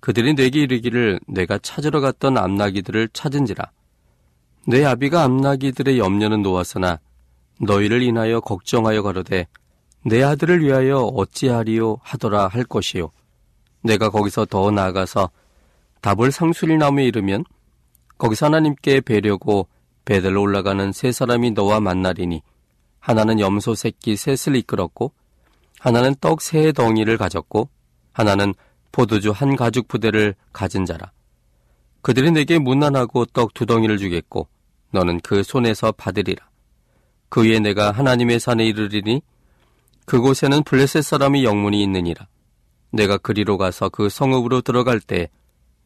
[0.00, 3.70] 그들이 내게 이르기를 내가 찾으러 갔던 암나기들을 찾은지라.
[4.66, 7.00] 내 아비가 암나기들의 염려는 놓았으나
[7.60, 9.46] 너희를 인하여 걱정하여 가로되
[10.04, 13.10] 내 아들을 위하여 어찌하리요 하더라 할 것이요.
[13.82, 15.30] 내가 거기서 더 나아가서
[16.00, 17.44] 답을 상수리 나무에 이르면
[18.18, 19.68] 거기서 하나님께 뵈려고
[20.04, 22.42] 베들로 올라가는 세 사람이 너와 만나리니
[23.00, 25.12] 하나는 염소 새끼 셋을 이끌었고
[25.80, 27.68] 하나는 떡 세 덩이를 가졌고
[28.12, 28.54] 하나는
[28.92, 31.12] 포도주 한 가죽 부대를 가진 자라.
[32.02, 34.48] 그들이 내게 문난하고 떡 두 덩이를 주겠고
[34.92, 36.48] 너는 그 손에서 받으리라.
[37.28, 39.20] 그 위에 내가 하나님의 산에 이르리니
[40.06, 42.26] 그곳에는 블레셋 사람이 영문이 있느니라.
[42.90, 45.28] 내가 그리로 가서 그 성읍으로 들어갈 때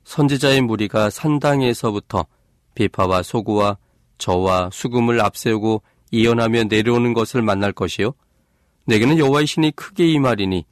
[0.04, 2.26] 선지자의 무리가 산당에서부터
[2.74, 3.78] 비파와 소구와
[4.18, 8.12] 저와 수금을 앞세우고 이연하며 내려오는 것을 만날 것이요.
[8.86, 10.64] 내게는 여호와의 신이 크게 임하리니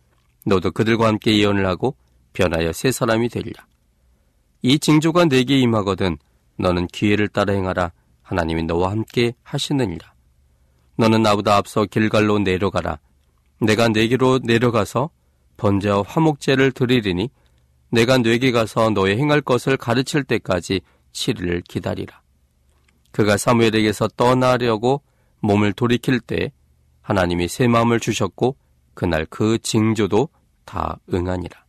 [0.47, 1.97] 너도 그들과 함께 예언을 하고
[2.33, 3.66] 변하여 새 사람이 되리라.
[4.62, 6.19] 이 징조가 내게 임하거든
[6.57, 7.93] 너는 기회를 따라 행하라.
[8.23, 10.12] 하나님이 너와 함께 하시느니라.
[10.97, 12.99] 너는 나보다 앞서 길갈로 내려가라.
[13.61, 15.11] 내가 내게로 내려가서
[15.57, 17.31] 번제와 화목제를 드리리니
[17.90, 20.81] 내가 뇌게 가서 너의 행할 것을 가르칠 때까지
[21.12, 22.21] 7일을 기다리라.
[23.11, 25.03] 그가 사무엘에게서 떠나려고
[25.40, 26.53] 몸을 돌이킬 때
[27.03, 28.57] 하나님이 새 마음을 주셨고
[28.95, 30.29] 그날 그 징조도
[30.64, 31.64] 다 응하니라.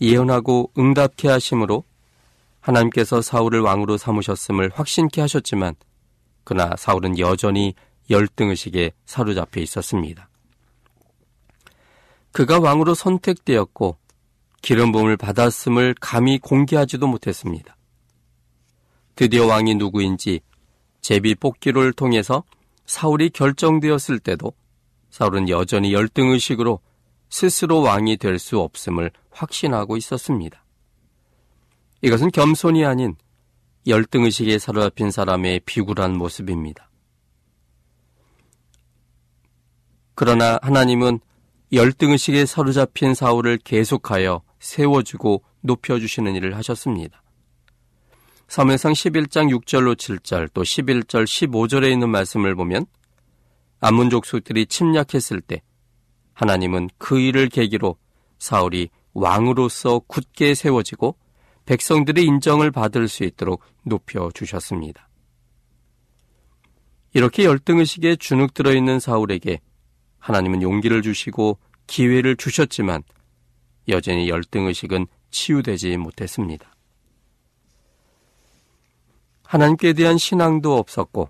[0.00, 1.84] 예언하고 응답케 하심으로
[2.60, 5.74] 하나님께서 사울을 왕으로 삼으셨음을 확신케 하셨지만
[6.44, 7.74] 그러나 사울은 여전히
[8.10, 10.28] 열등의식에 사로잡혀 있었습니다.
[12.32, 13.96] 그가 왕으로 선택되었고
[14.60, 17.76] 기름 부음을 받았음을 감히 공개하지도 못했습니다.
[19.14, 20.40] 드디어 왕이 누구인지
[21.00, 22.44] 제비 뽑기를 통해서
[22.86, 24.52] 사울이 결정되었을 때도
[25.10, 26.80] 사울은 여전히 열등의식으로
[27.34, 30.64] 스스로 왕이 될 수 없음을 확신하고 있었습니다.
[32.00, 33.16] 이것은 겸손이 아닌
[33.88, 36.88] 열등의식에 사로잡힌 사람의 비굴한 모습입니다.
[40.14, 41.18] 그러나 하나님은
[41.72, 47.20] 열등의식에 사로잡힌 사울을 계속하여 세워주고 높여주시는 일을 하셨습니다.
[48.46, 52.86] 사무엘상 11장 6절로 7절 또 11절 15절에 있는 말씀을 보면
[53.80, 55.62] 암문 족속들이 침략했을 때
[56.34, 57.96] 하나님은 그 일을 계기로
[58.38, 61.16] 사울이 왕으로서 굳게 세워지고
[61.66, 65.08] 백성들의 인정을 받을 수 있도록 높여 주셨습니다.
[67.14, 69.60] 이렇게 열등의식에 주눅 들어 있는 사울에게
[70.18, 73.02] 하나님은 용기를 주시고 기회를 주셨지만
[73.88, 76.74] 여전히 열등의식은 치유되지 못했습니다.
[79.44, 81.28] 하나님께 대한 신앙도 없었고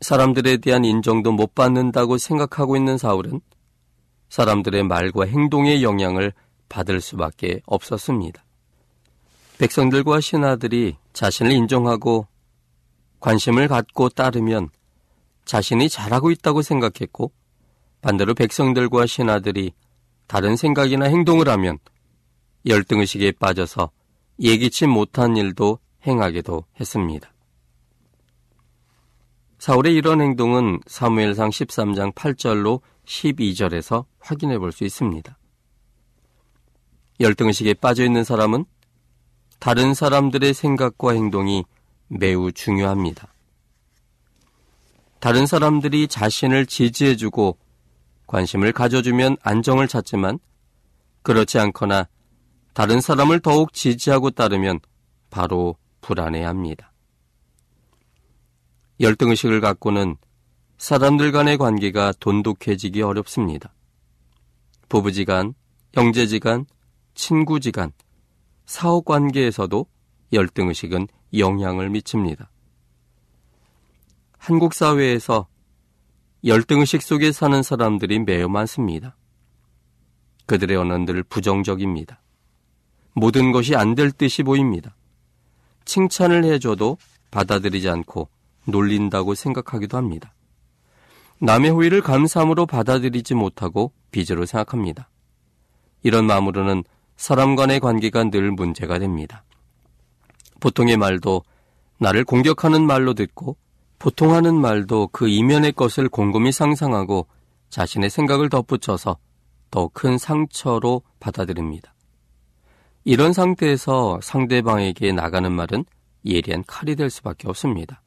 [0.00, 3.40] 사람들에 대한 인정도 못 받는다고 생각하고 있는 사울은
[4.28, 6.32] 사람들의 말과 행동의 영향을
[6.68, 8.44] 받을 수밖에 없었습니다.
[9.58, 12.26] 백성들과 신하들이 자신을 인정하고
[13.20, 14.68] 관심을 갖고 따르면
[15.44, 17.32] 자신이 잘하고 있다고 생각했고
[18.00, 19.72] 반대로 백성들과 신하들이
[20.26, 21.78] 다른 생각이나 행동을 하면
[22.66, 23.90] 열등의식에 빠져서
[24.38, 27.32] 예기치 못한 일도 행하기도 했습니다.
[29.58, 35.36] 사울의 이런 행동은 사무엘상 13장 8절로 12절에서 확인해 볼 수 있습니다.
[37.20, 38.64] 열등의식에 빠져 있는 사람은
[39.58, 41.64] 다른 사람들의 생각과 행동이
[42.06, 43.34] 매우 중요합니다.
[45.18, 47.58] 다른 사람들이 자신을 지지해주고
[48.28, 50.38] 관심을 가져주면 안정을 찾지만
[51.22, 52.06] 그렇지 않거나
[52.72, 54.78] 다른 사람을 더욱 지지하고 따르면
[55.30, 56.92] 바로 불안해합니다.
[59.00, 60.16] 열등의식을 갖고는
[60.78, 63.74] 사람들 간의 관계가 돈독해지기 어렵습니다.
[64.88, 65.54] 부부지간,
[65.92, 66.66] 형제지간,
[67.14, 67.92] 친구지간,
[68.64, 69.86] 사업 관계에서도
[70.32, 72.50] 열등의식은 영향을 미칩니다.
[74.38, 75.48] 한국 사회에서
[76.44, 79.16] 열등의식 속에 사는 사람들이 매우 많습니다.
[80.46, 82.22] 그들의 언어들 부정적입니다.
[83.14, 84.94] 모든 것이 안 될 듯이 보입니다.
[85.84, 86.98] 칭찬을 해줘도
[87.32, 88.28] 받아들이지 않고
[88.66, 90.32] 놀린다고 생각하기도 합니다.
[91.40, 95.08] 남의 호의를 감사함으로 받아들이지 못하고 빚으로 생각합니다.
[96.02, 96.84] 이런 마음으로는
[97.16, 99.44] 사람 간의 관계가 늘 문제가 됩니다.
[100.60, 101.42] 보통의 말도
[101.98, 103.56] 나를 공격하는 말로 듣고
[103.98, 107.26] 보통 하는 말도 그 이면의 것을 곰곰이 상상하고
[107.70, 109.18] 자신의 생각을 덧붙여서
[109.70, 111.94] 더 큰 상처로 받아들입니다.
[113.04, 115.84] 이런 상태에서 상대방에게 나가는 말은
[116.24, 118.02] 예리한 칼이 될 수밖에 없습니다.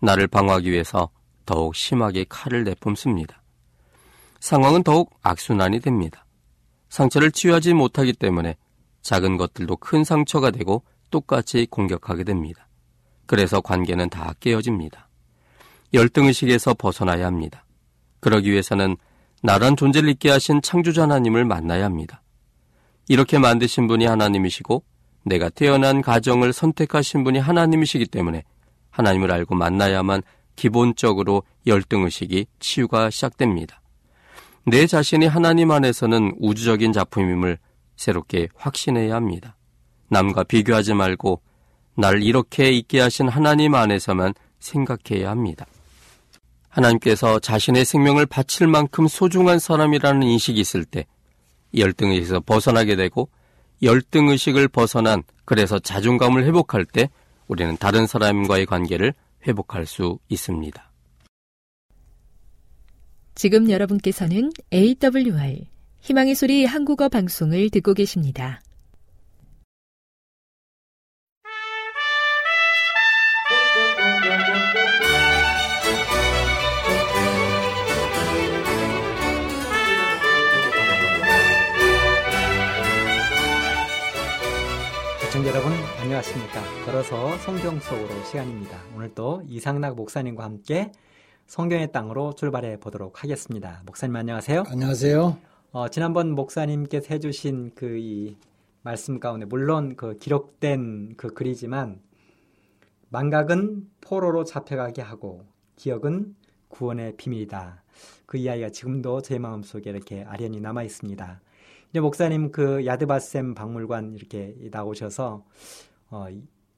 [0.00, 1.10] 나를 방어하기 위해서
[1.48, 3.42] 더욱 심하게 칼을 내뿜습니다.
[4.38, 6.26] 상황은 더욱 악순환이 됩니다.
[6.90, 8.58] 상처를 치유하지 못하기 때문에
[9.00, 12.68] 작은 것들도 큰 상처가 되고 똑같이 공격하게 됩니다.
[13.24, 15.08] 그래서 관계는 다 깨어집니다.
[15.94, 17.64] 열등의식에서 벗어나야 합니다.
[18.20, 18.98] 그러기 위해서는
[19.42, 22.20] 나란 존재를 있게 하신 창조자 하나님을 만나야 합니다.
[23.08, 24.82] 이렇게 만드신 분이 하나님이시고
[25.24, 28.44] 내가 태어난 가정을 선택하신 분이 하나님이시기 때문에
[28.90, 30.22] 하나님을 알고 만나야만
[30.58, 33.80] 기본적으로 열등의식이 치유가 시작됩니다.
[34.66, 37.58] 내 자신이 하나님 안에서는 우주적인 작품임을
[37.94, 39.56] 새롭게 확신해야 합니다.
[40.08, 41.40] 남과 비교하지 말고
[41.94, 45.64] 날 이렇게 있게 하신 하나님 안에서만 생각해야 합니다.
[46.68, 51.06] 하나님께서 자신의 생명을 바칠 만큼 소중한 사람이라는 인식이 있을 때
[51.76, 53.28] 열등의식에서 벗어나게 되고
[53.82, 57.10] 열등의식을 벗어난 그래서 자존감을 회복할 때
[57.46, 59.14] 우리는 다른 사람과의 관계를
[59.46, 60.88] 회복할 수 있습니다.
[63.34, 65.66] 지금 여러분께서는 AWR
[66.00, 68.60] 희망의 소리 한국어 방송을 듣고 계십니다.
[85.20, 85.72] 시청자 여러분
[86.08, 86.62] 안녕하십니까.
[86.86, 88.78] 걸어서 성경 속으로 시간입니다.
[88.96, 90.90] 오늘 또 이상락 목사님과 함께
[91.46, 93.82] 성경의 땅으로 출발해 보도록 하겠습니다.
[93.84, 94.64] 목사님 안녕하세요.
[94.68, 95.36] 안녕하세요.
[95.72, 98.36] 어, 지난번 목사님께서 해주신 그 이
[98.80, 102.00] 말씀 가운데 물론 그 기록된 그 글이지만
[103.10, 105.44] 망각은 포로로 잡혀가게 하고
[105.76, 106.34] 기억은
[106.68, 107.82] 구원의 비밀이다.
[108.24, 111.42] 그 이야기가 지금도 제 마음속에 이렇게 아련히 남아 있습니다.
[111.90, 115.44] 이제 목사님 그 야드바셈 박물관 이렇게 나오셔서
[116.10, 116.26] 어,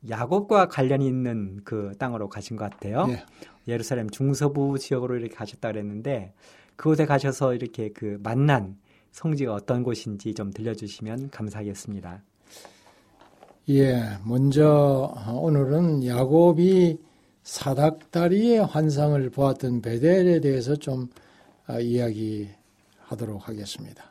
[0.09, 3.07] 야곱과 관련이 있는 그 땅으로 가신 것 같아요.
[3.11, 3.25] 예.
[3.69, 6.33] 예루살렘 중서부 지역으로 이렇게 가셨다 그랬는데
[6.77, 8.77] 그곳에 가셔서 이렇게 그 만난
[9.13, 12.23] 성지가 어떤 곳인지 좀 들려주시면 감사하겠습니다.
[13.69, 16.99] 예, 먼저 오늘은 야곱이
[17.43, 21.09] 사닥다리의 환상을 보았던 베델에 대해서 좀
[21.67, 24.10] 아, 이야기하도록 하겠습니다.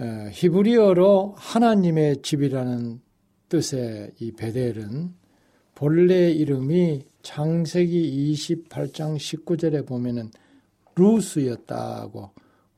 [0.00, 3.00] 히브리어로 하나님의 집이라는
[3.48, 5.14] 뜻의 이 베델은
[5.74, 10.30] 본래 이름이 창세기 28장 19절에 보면은
[10.96, 12.30] 루스였다고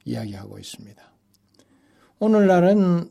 [0.04, 1.02] 이야기하고 있습니다.
[2.18, 3.10] 오늘날은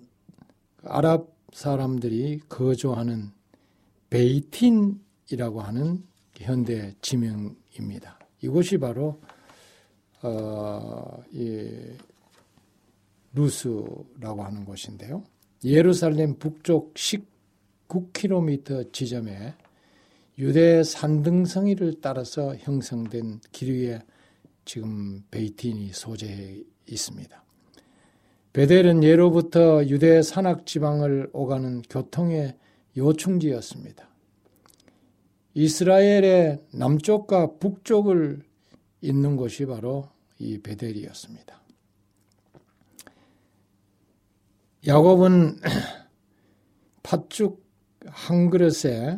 [0.84, 3.32] 아랍 사람들이 거주하는
[4.10, 6.04] 베이틴이라고 하는
[6.38, 8.20] 현대 지명입니다.
[8.42, 9.20] 이곳이 바로
[10.22, 11.70] 어, 이
[13.36, 15.24] 루스라고 하는 곳인데요.
[15.64, 19.54] 예루살렘 북쪽 19km 지점에
[20.38, 24.02] 유대 산등성이를 따라서 형성된 길 위에
[24.66, 27.44] 지금 베이틴이 소재해 있습니다.
[28.54, 32.56] 베델은 예로부터 유대 산악 지방을 오가는 교통의
[32.98, 34.10] 요충지였습니다.
[35.54, 38.42] 이스라엘의 남쪽과 북쪽을
[39.02, 40.10] 잇는 곳이 바로
[40.40, 41.65] 이 베델이었습니다.
[44.88, 45.60] 야곱은
[47.04, 47.64] 팥죽
[48.06, 49.18] 한 그릇에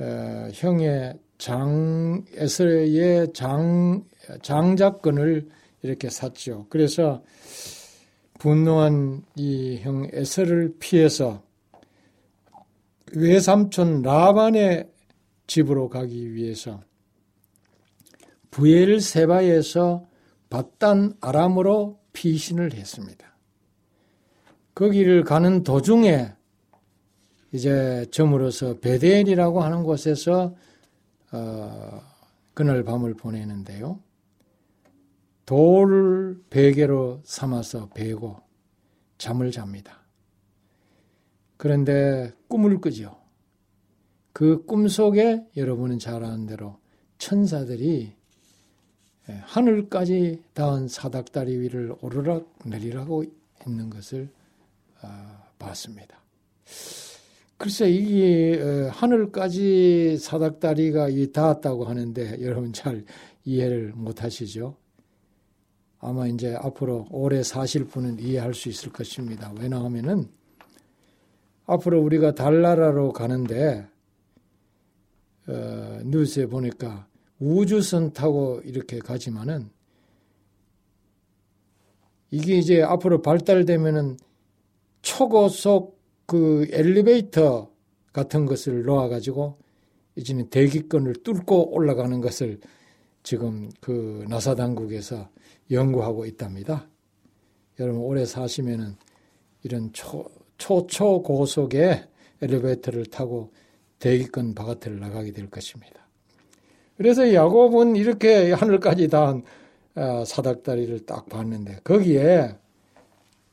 [0.00, 4.04] 어, 형의 장 에서의 장
[4.42, 5.48] 장자권을
[5.82, 6.66] 이렇게 샀죠.
[6.70, 7.22] 그래서
[8.38, 11.42] 분노한 이 형 에서를 피해서
[13.14, 14.90] 외삼촌 라반의
[15.46, 16.82] 집으로 가기 위해서
[18.50, 20.06] 부엘 세바에서
[20.50, 23.33] 바단 아람으로 피신을 했습니다.
[24.74, 26.32] 거기를 가는 도중에
[27.52, 30.54] 이제 점으로서 베델이라고 하는 곳에서
[31.30, 32.02] 어,
[32.52, 34.00] 그날 밤을 보내는데요.
[35.46, 38.36] 돌을 베개로 삼아서 베고
[39.18, 40.00] 잠을 잡니다.
[41.56, 43.16] 그런데 꿈을 꾸죠.
[44.32, 46.78] 그 꿈 속에 여러분은 잘 아는 대로
[47.18, 48.12] 천사들이
[49.30, 53.24] 예, 하늘까지 닿은 사닥다리 위를 오르락 내리라고
[53.66, 54.33] 있는 것을 아,
[55.58, 56.18] 봤습니다.
[57.56, 63.04] 글쎄 이게 어, 하늘까지 사닥다리가 닿았다고 하는데 여러분 잘
[63.44, 64.76] 이해를 못하시죠?
[66.00, 69.52] 아마 이제 앞으로 오래 사실 분은 이해할 수 있을 것입니다.
[69.58, 70.28] 왜냐하면은
[71.66, 73.86] 앞으로 우리가 달나라로 가는데
[75.46, 77.06] 어, 뉴스에 보니까
[77.38, 79.70] 우주선 타고 이렇게 가지만은
[82.30, 84.18] 이게 이제 앞으로 발달되면은
[85.04, 87.70] 초고속 그 엘리베이터
[88.12, 89.58] 같은 것을 놓아가지고
[90.16, 92.58] 이제는 대기권을 뚫고 올라가는 것을
[93.22, 95.28] 지금 그 나사 당국에서
[95.70, 96.88] 연구하고 있답니다.
[97.78, 98.96] 여러분 오래 사시면은
[99.62, 100.24] 이런 초,
[100.56, 102.04] 초초 고속의
[102.40, 103.52] 엘리베이터를 타고
[103.98, 106.08] 대기권 바깥을 나가게 될 것입니다.
[106.96, 109.42] 그래서 야곱은 이렇게 하늘까지 닿은
[109.96, 112.56] 어, 사닥다리를 딱 봤는데 거기에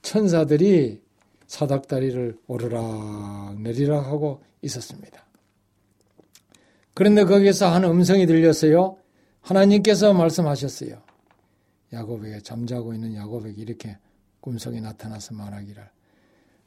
[0.01, 1.00] 천사들이
[1.51, 5.25] 사닥다리를 오르락 내리락 하고 있었습니다.
[6.93, 8.97] 그런데 거기서 한 음성이 들렸어요.
[9.41, 11.01] 하나님께서 말씀하셨어요.
[11.91, 13.97] 야곱에게 잠자고 있는 야곱에게 이렇게
[14.39, 15.83] 꿈속에 나타나서 말하기를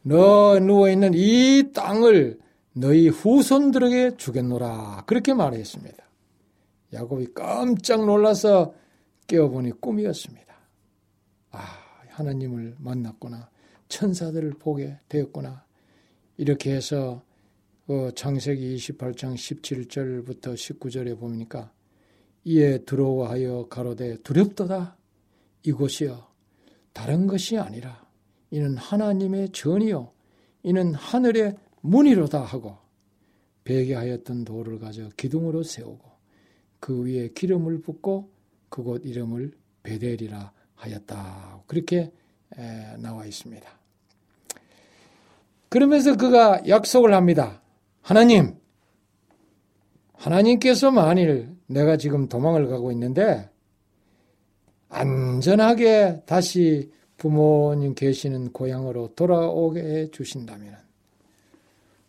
[0.03, 2.39] 너 누워 있는 이 땅을
[2.74, 6.05] 너희 후손들에게 주겠노라 그렇게 말했습니다.
[6.93, 8.74] 야곱이 깜짝 놀라서
[9.28, 10.55] 깨어보니 꿈이었습니다.
[11.53, 11.59] 아
[12.11, 13.53] 하나님을 만났구나
[13.95, 15.64] 천사들을 보게 되었구나
[16.36, 17.22] 이렇게 해서
[17.86, 21.72] 그 창세기 28장 17절부터 19절에 보니까
[22.42, 24.97] 이에 들어와하여 가로되 두렵도다
[25.62, 26.28] 이곳이여
[26.92, 28.05] 다른 것이 아니라
[28.51, 30.12] 이는 하나님의 전이요
[30.64, 32.78] 이는 하늘의 문이로다 하고
[33.62, 36.11] 베개하였던 돌을 가져 기둥으로 세우고
[36.80, 38.32] 그 위에 기름을 붓고
[38.68, 39.53] 그곳 이름을
[39.84, 41.62] 베델이라 하였다.
[41.68, 42.12] 그렇게
[42.99, 43.84] 나와 있습니다.
[45.75, 47.61] 그러면서 그가 약속을 합니다.
[48.01, 48.55] 하나님,
[50.12, 53.51] 하나님께서 만일 내가 지금 도망을 가고 있는데
[54.89, 60.77] 안전하게 다시 부모님 계시는 고향으로 돌아오게 해 주신다면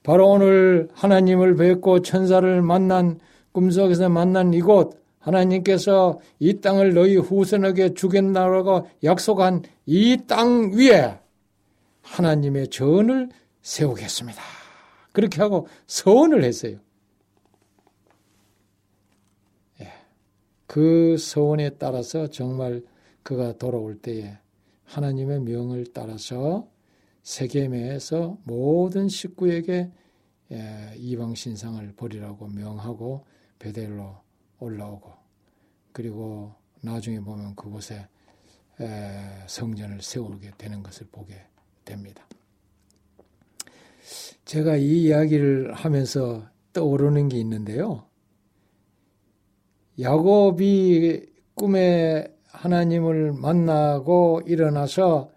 [0.03, 3.20] 바로 오늘 하나님을 뵙고 천사를 만난
[3.51, 11.18] 꿈속에서 만난 이곳 하나님께서 이 땅을 너희 후손에게 주겠다고 약속한 이 땅 위에
[12.03, 13.30] 하나님의 전을
[13.66, 14.41] 세우겠습니다.
[15.11, 16.78] 그렇게 하고 서원을 했어요.
[20.68, 22.84] 그 서원에 따라서 정말
[23.24, 24.38] 그가 돌아올 때에
[24.84, 26.70] 하나님의 명을 따라서
[27.24, 29.91] 세계에서 모든 식구에게
[30.51, 33.26] 예, 이방 신상을 버리라고 명하고
[33.57, 34.16] 베델로
[34.59, 35.11] 올라오고
[35.91, 38.07] 그리고 나중에 보면 그곳에
[39.47, 41.41] 성전을 세우게 되는 것을 보게
[41.84, 42.28] 됩니다.
[44.45, 46.43] 제가 이 이야기를 하면서
[46.74, 48.06] 떠오르는 게 있는데요.
[49.99, 51.26] 야곱이
[51.56, 55.30] 꿈에 하나님을 만나고 일어나서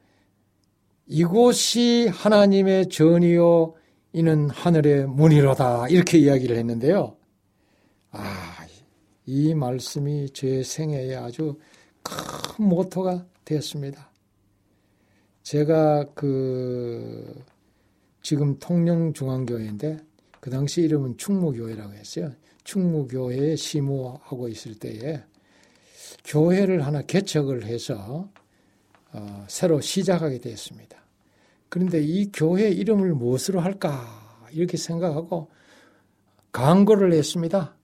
[1.06, 3.74] 이곳이 하나님의 전이요
[4.12, 7.16] 이는 하늘의 문이로다 이렇게 이야기를 했는데요.
[8.10, 8.66] 아,
[9.26, 11.58] 이 말씀이 제 생애에 아주
[12.02, 14.10] 큰 모토가 되었습니다.
[15.42, 17.34] 제가 그
[18.28, 19.96] 지금 통영중앙교회인데
[20.40, 22.30] 그 당시 이름은 충무교회라고 했어요.
[22.62, 25.22] 충무교회에 시무하고 있을 때에
[26.26, 28.28] 교회를 하나 개척을 해서
[29.14, 30.98] 어, 새로 시작하게 되었습니다.
[31.70, 35.48] 그런데 이 교회 이름을 무엇으로 할까 이렇게 생각하고
[36.52, 37.74] 광고를 했습니다.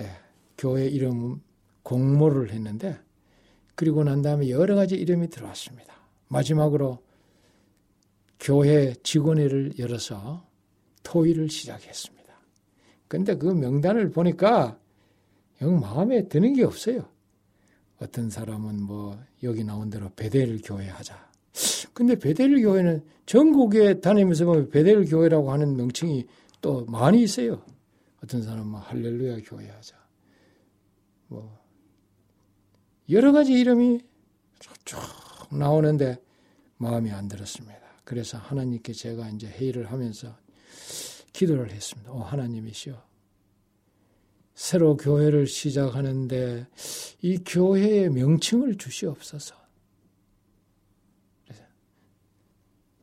[0.00, 0.10] 예,
[0.58, 1.40] 교회 이름
[1.84, 2.98] 공모를 했는데
[3.76, 5.94] 그리고 난 다음에 여러 가지 이름이 들어왔습니다.
[6.26, 6.98] 마지막으로
[8.40, 10.48] 교회 직원회를 열어서
[11.02, 12.20] 토의를 시작했습니다.
[13.06, 14.78] 근데 그 명단을 보니까
[15.60, 17.06] 영 마음에 드는 게 없어요.
[18.00, 21.30] 어떤 사람은 뭐 여기 나온 대로 베델 교회 하자.
[21.92, 26.26] 근데 베델 교회는 전국에 다니면서 보면 베델 교회라고 하는 명칭이
[26.62, 27.62] 또 많이 있어요.
[28.22, 29.96] 어떤 사람은 뭐 할렐루야 교회 하자.
[31.28, 31.58] 뭐
[33.10, 34.00] 여러 가지 이름이
[34.84, 34.98] 쭉
[35.52, 36.18] 나오는데
[36.78, 37.89] 마음이 안 들었습니다.
[38.10, 40.36] 그래서 하나님께 제가 이제 회의를 하면서
[41.32, 42.10] 기도를 했습니다.
[42.10, 43.00] 오 하나님이시여.
[44.52, 46.66] 새로 교회를 시작하는데
[47.22, 49.54] 이 교회의 명칭을 주시옵소서.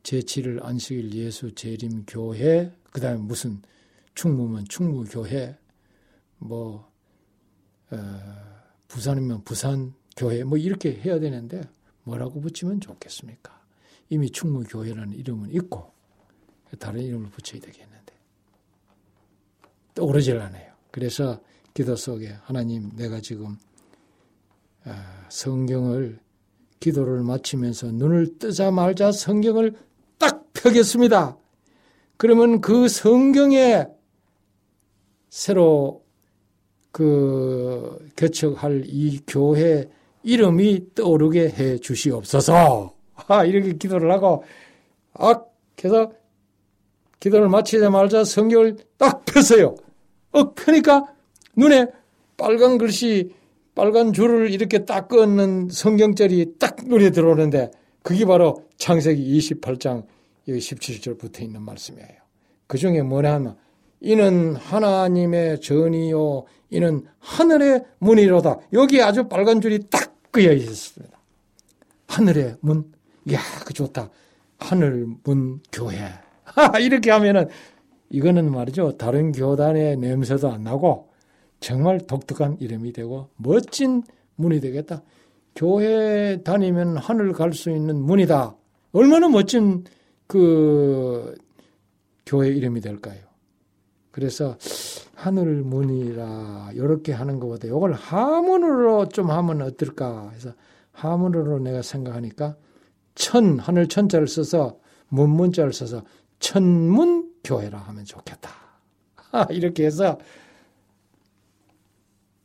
[0.02, 3.62] 제7일 안식일 예수 재림 교회, 그 다음에 무슨
[4.14, 5.56] 충무면 충무교회,
[6.36, 6.92] 뭐,
[7.90, 7.96] 어,
[8.88, 11.62] 부산이면 부산 교회, 뭐 이렇게 해야 되는데
[12.02, 13.57] 뭐라고 붙이면 좋겠습니까?
[14.10, 15.92] 이미 충무교회라는 이름은 있고
[16.78, 18.12] 다른 이름을 붙여야 되겠는데
[19.94, 20.72] 떠오르질 않아요.
[20.90, 21.40] 그래서
[21.74, 23.56] 기도 속에 하나님 내가 지금
[24.84, 26.18] 아, 성경을
[26.80, 29.74] 기도를 마치면서 눈을 뜨자 말자 성경을
[30.18, 31.36] 딱 펴겠습니다.
[32.16, 33.86] 그러면 그 성경에
[35.28, 36.04] 새로
[36.90, 39.88] 그 개척할 이 교회
[40.22, 42.97] 이름이 떠오르게 해 주시옵소서.
[43.26, 44.44] 아, 이렇게 기도를 하고,
[45.14, 45.42] 아,
[45.76, 46.12] 그래서
[47.20, 49.74] 기도를 마치자마자 성경을 딱 폈어요.
[50.30, 51.12] 어, 펴니까
[51.56, 51.86] 눈에
[52.36, 53.34] 빨간 글씨,
[53.74, 57.70] 빨간 줄을 이렇게 딱 끊는 성경절이 딱 눈에 들어오는데,
[58.02, 60.04] 그게 바로 창세기 28장
[60.46, 62.08] 17절 붙어 있는 말씀이에요.
[62.66, 63.56] 그 중에 뭐냐 하면,
[64.00, 68.58] 이는 하나님의 전이요, 이는 하늘의 문이로다.
[68.72, 71.18] 여기 아주 빨간 줄이 딱 그여 있었습니다.
[72.06, 72.92] 하늘의 문,
[73.26, 74.10] 이야, 그 좋다.
[74.58, 75.98] 하늘 문 교회.
[76.80, 77.48] 이렇게 하면은
[78.10, 78.96] 이거는 말이죠.
[78.96, 81.08] 다른 교단의 냄새도 안 나고
[81.60, 84.02] 정말 독특한 이름이 되고 멋진
[84.36, 85.02] 문이 되겠다.
[85.54, 88.56] 교회 다니면 하늘 갈 수 있는 문이다.
[88.92, 89.84] 얼마나 멋진
[90.26, 91.34] 그
[92.24, 93.20] 교회 이름이 될까요?
[94.10, 94.56] 그래서
[95.14, 100.52] 하늘 문이라 이렇게 하는 것보다 이걸 하문으로 좀 하면 어떨까 해서
[100.92, 102.56] 하문으로 내가 생각하니까
[103.18, 106.04] 천 하늘 천자를 써서 문문자를 써서
[106.38, 108.50] 천문 교회라 하면 좋겠다.
[109.50, 110.18] 이렇게 해서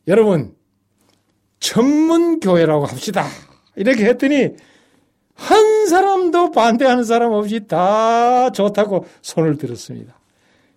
[0.07, 0.55] 여러분
[1.59, 3.27] 천문 교회라고 합시다.
[3.75, 4.49] 이렇게 했더니
[5.35, 10.19] 한 사람도 반대하는 사람 없이 다 좋다고 손을 들었습니다.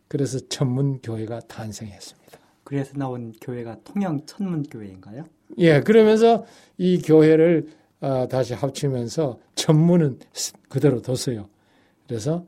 [0.09, 2.39] 그래서 천문교회가 탄생했습니다.
[2.65, 5.25] 그래서 나온 교회가 통영 천문교회인가요?
[5.59, 6.45] 예, 그러면서
[6.77, 7.69] 이 교회를
[8.01, 10.19] 어, 다시 합치면서 천문은
[10.69, 11.49] 그대로 뒀어요.
[12.07, 12.45] 그래서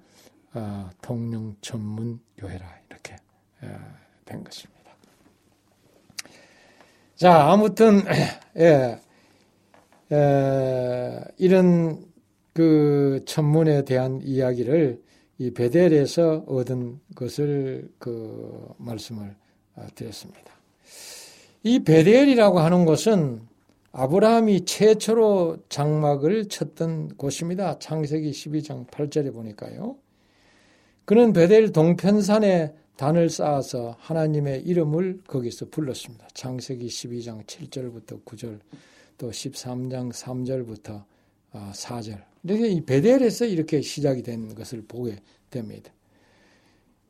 [0.55, 3.17] 어, 통영 천문교회라 이렇게
[3.63, 3.67] 어,
[4.25, 4.79] 된 것입니다.
[7.17, 8.03] 자, 아무튼
[8.57, 9.01] 예,
[10.13, 12.05] 에, 이런
[12.53, 15.03] 그 천문에 대한 이야기를
[15.39, 19.35] 이 베델에서 얻은 것을 그 말씀을
[19.77, 20.53] 아, 드렸습니다.
[21.63, 23.48] 이 베델이라고 하는 곳은
[23.93, 27.79] 아브라함이 최초로 장막을 쳤던 곳입니다.
[27.79, 29.97] 창세기 12장 8절에 보니까요.
[31.05, 36.29] 그는 베델 동편산에 단을 쌓아서 하나님의 이름을 거기서 불렀습니다.
[36.35, 38.59] 창세기 12장 7절부터 9절,
[39.17, 41.05] 또 13장 3절부터
[41.55, 42.23] 4절.
[42.45, 45.17] 이렇게 이 베델에서 이렇게 시작이 된 것을 보게
[45.51, 45.91] 됩니다.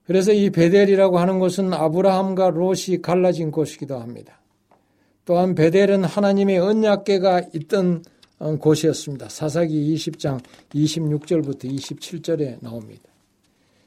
[0.05, 4.38] 그래서 이 베델이라고 하는 것은 아브라함과 롯이 갈라진 곳이기도 합니다.
[5.29, 8.03] 또한 베델은 하나님의 언약계가 있던
[8.39, 9.29] 어, 곳이었습니다.
[9.29, 13.11] 사사기 20장 26절부터 27절에 나옵니다.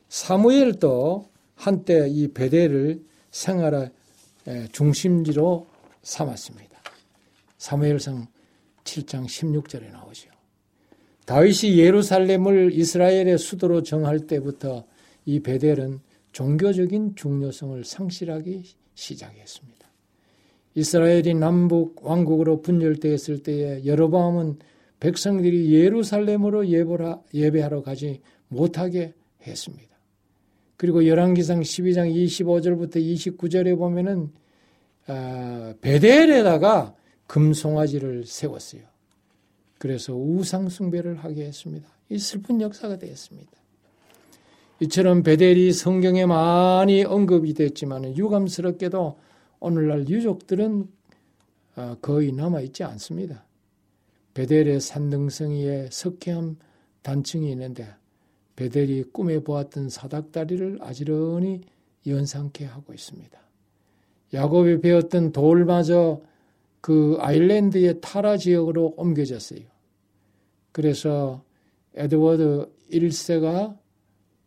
[0.08, 3.90] 사무엘도 한때 이 베델을 생활의
[4.72, 5.66] 중심지로
[6.04, 6.80] 삼았습니다.
[7.58, 8.28] 사무엘상
[8.84, 10.30] 7장 16절에 나오죠.
[11.26, 14.86] 다윗이 예루살렘을 이스라엘의 수도로 정할 때부터
[15.26, 16.02] 이 베델은
[16.34, 18.64] 종교적인 중요성을 상실하기
[18.94, 19.81] 시작했습니다.
[20.76, 24.60] 이스라엘이 남북 왕국으로 분열되었을 때에 여로보암은
[25.00, 29.14] 백성들이 예루살렘으로 예배하러 가지 못하게
[29.46, 29.90] 했습니다.
[30.78, 34.32] 그리고 열왕기상 12장 25절부터 29절에 보면은
[35.08, 36.96] 아, 베델에다가
[37.28, 38.82] 금송아지를 세웠어요.
[39.78, 41.88] 그래서 우상 숭배를 하게 했습니다.
[42.10, 43.52] 이 슬픈 역사가 되었습니다.
[44.82, 49.18] 이처럼 베델이 성경에 많이 언급이 됐지만 유감스럽게도
[49.62, 50.90] 오늘날 유족들은
[51.78, 53.46] 어, 거의 남아있지 않습니다.
[54.34, 56.58] 베델의 산등성이에 석회암
[57.04, 57.88] 단층이 있는데
[58.56, 61.62] 베델이 꿈에 보았던 사닥다리를 아지런히
[62.06, 63.40] 연상케 하고 있습니다.
[64.34, 66.22] 야곱이 베었던 돌마저
[66.82, 69.62] 그 아일랜드의 타라 지역으로 옮겨졌어요.
[70.72, 71.44] 그래서
[71.94, 73.78] 에드워드 1세가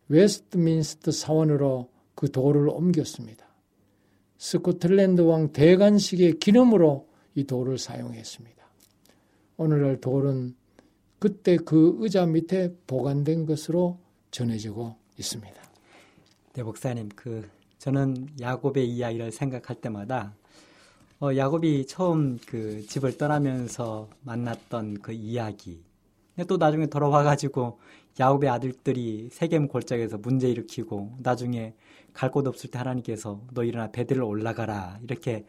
[0.09, 3.54] 웨스트민스터 사원으로 그 돌을 옮겼습니다.
[4.45, 8.62] 스코틀랜드 왕 대관식의 기념으로 이 돌을 사용했습니다.
[9.57, 10.55] 오늘날 돌은
[11.18, 13.99] 그때 그 의자 밑에 보관된 것으로
[14.30, 15.62] 전해지고 있습니다.
[16.53, 20.34] 네, 목사님, 그 저는 야곱의 이야기를 생각할 때마다
[21.20, 25.82] 어, 야곱이 처음 그 집을 떠나면서 만났던 그 이야기.
[26.47, 27.78] 또 나중에 돌아와 가지고
[28.20, 31.72] 야곱의 아들들이 세겜 골짜기에서 문제 일으키고 나중에
[32.15, 35.45] 갈 곳 없을 때 하나님께서 너 일어나 배들을 올라가라 이렇게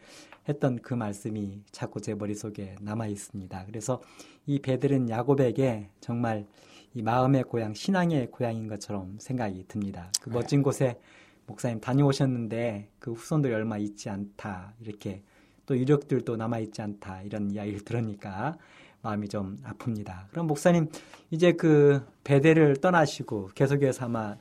[0.48, 3.64] 했던 그 말씀이 자꾸 제 머릿속에 남아 있습니다.
[3.66, 4.02] 그래서
[4.46, 6.46] 이 배들은 야곱에게 정말
[6.94, 10.10] 이 마음의 고향, 신앙의 고향인 것처럼 생각이 듭니다.
[10.20, 10.34] 그 네.
[10.34, 10.98] 멋진 곳에
[11.46, 14.74] 목사님 다녀오셨는데 그 후손들이 얼마 있지 않다.
[14.80, 15.22] 이렇게
[15.66, 17.22] 또 이력들도 남아 있지 않다.
[17.22, 18.56] 이런 이야기를 들으니까
[19.02, 20.28] 마음이 좀 아픕니다.
[20.30, 20.88] 그럼 목사님,
[21.30, 24.36] 이제 그 배대를 떠나시고 계속해서 아마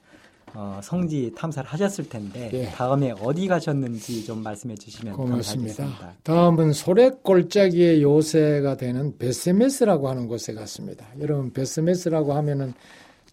[0.57, 2.65] 어, 성지 탐사를 하셨을 텐데 예.
[2.67, 5.83] 다음에 어디 가셨는지 좀 말씀해 주시면 고맙습니다.
[5.83, 6.15] 감사하겠습니다.
[6.23, 11.05] 다음은 소래골짜기의 요새가 되는 베스메스라고 하는 곳에 갔습니다.
[11.19, 12.73] 여러분 베스메스라고 하면은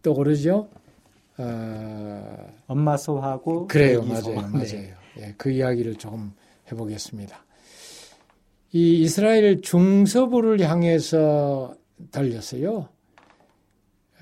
[0.02, 0.68] 또 그러죠?
[1.38, 2.36] 어...
[2.66, 4.64] 엄마 소하고 그래요, 맞아요, 맞아요.
[4.64, 4.94] 네.
[5.18, 6.32] 예, 그 이야기를 조금
[6.70, 7.44] 해보겠습니다.
[8.72, 11.76] 이 이스라엘 중서부를 향해서
[12.10, 12.88] 달렸어요.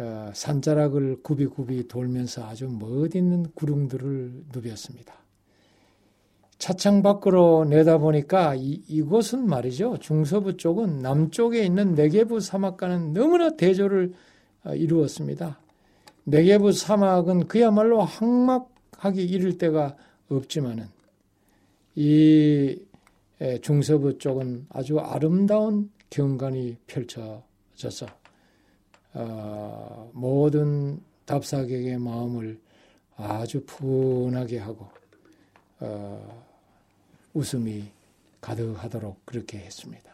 [0.01, 5.12] 어, 산자락을 굽이굽이 돌면서 아주 멋있는 구릉들을 누볐습니다.
[6.57, 9.98] 차창 밖으로 내다보니까 이, 이곳은 말이죠.
[9.98, 14.14] 중서부 쪽은 남쪽에 있는 네게부 사막과는 너무나 대조를
[14.64, 15.61] 어, 이루었습니다.
[16.24, 19.96] 네게부 사막은 그야말로 항막하기 이를 데가
[20.30, 20.86] 없지만은
[21.94, 22.78] 이
[23.62, 28.20] 중서부 쪽은 아주 아름다운 경관이 펼쳐져서
[29.15, 32.61] 어, 모든 답사객의 마음을
[33.17, 34.89] 아주 푸근하게 하고
[35.81, 36.45] 어,
[37.35, 37.85] 웃음이
[38.41, 40.11] 가득하도록 그렇게 했습니다.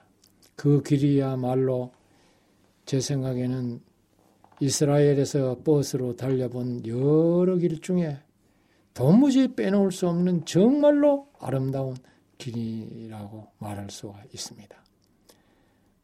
[0.54, 1.92] 그 길이야말로
[2.84, 3.80] 제 생각에는
[4.60, 8.18] 이스라엘에서 버스로 달려본 여러 길 중에
[8.94, 11.94] 도무지 빼놓을 수 없는 정말로 아름다운
[12.38, 14.76] 길이라고 말할 수가 있습니다.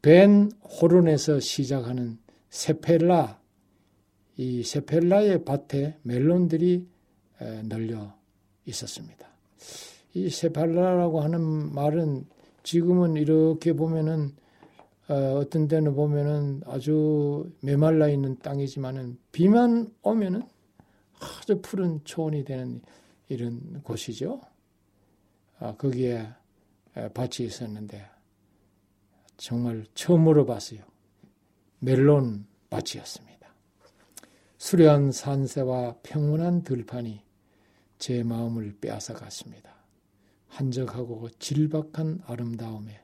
[0.02, 2.18] 벤 호른에서 시작하는
[2.52, 3.40] 세펠라,
[4.36, 6.86] 이 세펠라의 밭에 멜론들이
[7.64, 8.14] 널려
[8.66, 9.26] 있었습니다.
[10.12, 11.40] 이 세팔라라고 하는
[11.74, 12.26] 말은
[12.62, 14.36] 지금은 이렇게 보면은
[15.08, 20.42] 어, 떤 때는 보면은 아주 메말라 있는 땅이지만은 비만 오면은
[21.20, 22.82] 아주 푸른 초원이 되는
[23.28, 24.40] 이런 곳이죠.
[25.58, 26.28] 아, 거기에
[27.14, 28.04] 밭이 있었는데
[29.38, 30.91] 정말 처음으로 봤어요.
[31.84, 33.48] 멜론 밭이었습니다.
[34.56, 37.24] 수려한 산세와 평온한 들판이
[37.98, 39.74] 제 마음을 빼앗아 갔습니다.
[40.46, 43.00] 한적하고 질박한 아름다움에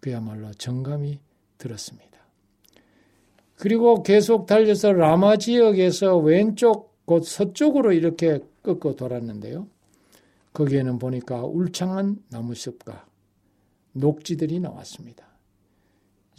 [0.00, 1.20] 그야말로 정감이
[1.58, 2.18] 들었습니다.
[3.54, 9.68] 그리고 계속 달려서 라마 지역에서 왼쪽 곧 서쪽으로 이렇게 꺾어 돌았는데요.
[10.54, 13.06] 거기에는 보니까 울창한 나무숲과
[13.92, 15.27] 녹지들이 나왔습니다.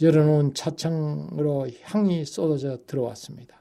[0.00, 3.60] 열어놓은 차창으로 향이 쏟아져 들어왔습니다.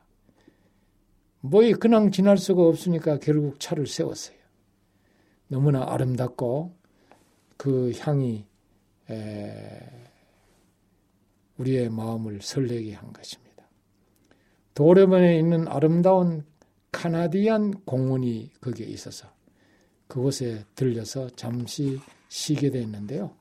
[1.42, 4.38] 뭐이 그냥 지날 수가 없으니까 결국 차를 세웠어요.
[5.48, 6.76] 너무나 아름답고
[7.58, 8.46] 그 향이
[11.58, 13.68] 우리의 마음을 설레게 한 것입니다.
[14.74, 16.46] 도레번에 있는 아름다운
[16.92, 19.28] 카나디안 공원이 거기에 있어서
[20.08, 23.36] 그곳에 들려서 잠시 쉬게 됐는데요.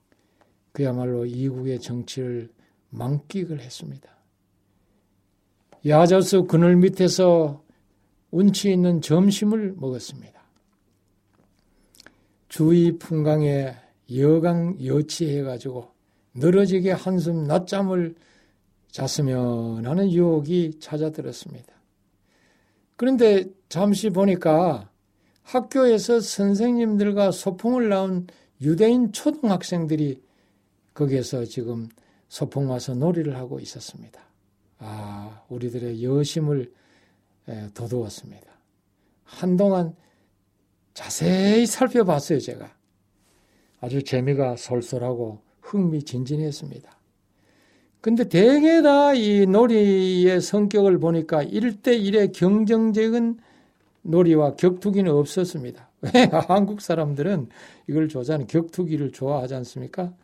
[0.73, 2.51] 그야말로 이국의 정치를
[2.91, 4.09] 만끽을 했습니다.
[5.87, 7.63] 야저수 그늘 밑에서
[8.31, 10.39] 운치 있는 점심을 먹었습니다.
[12.49, 13.75] 주위 풍광에
[14.17, 15.89] 여강 여치해가지고
[16.35, 18.15] 늘어지게 한숨 낮잠을
[18.91, 21.73] 잤으면 하는 유혹이 찾아들었습니다.
[22.97, 24.91] 그런데 잠시 보니까
[25.43, 28.27] 학교에서 선생님들과 소풍을 나온
[28.61, 30.21] 유대인 초등학생들이
[30.95, 31.89] 거기에서 지금
[32.29, 34.21] 소풍 와서 놀이를 하고 있었습니다.
[34.79, 36.73] 아, 우리들의 여심을
[37.75, 38.47] 돋우었습니다.
[39.25, 39.95] 한동안
[40.95, 42.75] 자세히 살펴봤어요, 제가.
[43.81, 46.99] 아주 재미가 솔솔하고 흥미진진했습니다.
[48.01, 53.39] 근데 대개 다 이 놀이의 성격을 보니까 1대1의 경쟁적인
[54.03, 55.89] 놀이와 격투기는 없었습니다.
[56.03, 56.31] 왜?
[56.47, 57.49] 한국 사람들은
[57.89, 60.15] 이걸 좋아하는 격투기를 좋아하지 않습니까?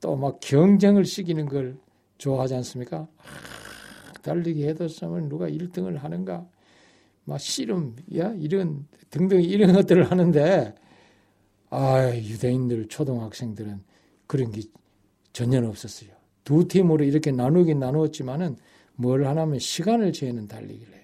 [0.00, 1.76] 또 막 경쟁을 시키는 걸
[2.18, 3.08] 좋아하지 않습니까?
[3.18, 6.46] 아, 달리기 해도 쓰면 누가 1등을 하는가?
[7.24, 10.74] 막 씨름, 야, 이런 등등 이런 것들을 하는데
[11.70, 13.80] 아, 유대인들 초등학생들은
[14.26, 14.62] 그런 게
[15.32, 16.10] 전혀 없었어요.
[16.44, 18.56] 두 팀으로 이렇게 나누긴 나누었지만은
[18.94, 21.02] 뭘 하냐면 시간을 재는 달리기를 해요.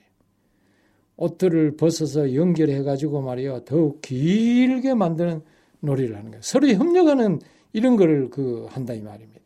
[1.17, 5.43] 옷들을 벗어서 연결해 가지고 말이요 더욱 길게 만드는
[5.81, 6.43] 놀이를 하는 거예요.
[6.43, 7.41] 서로 협력하는
[7.73, 9.41] 이런 거를 그 한다 이 말입니다.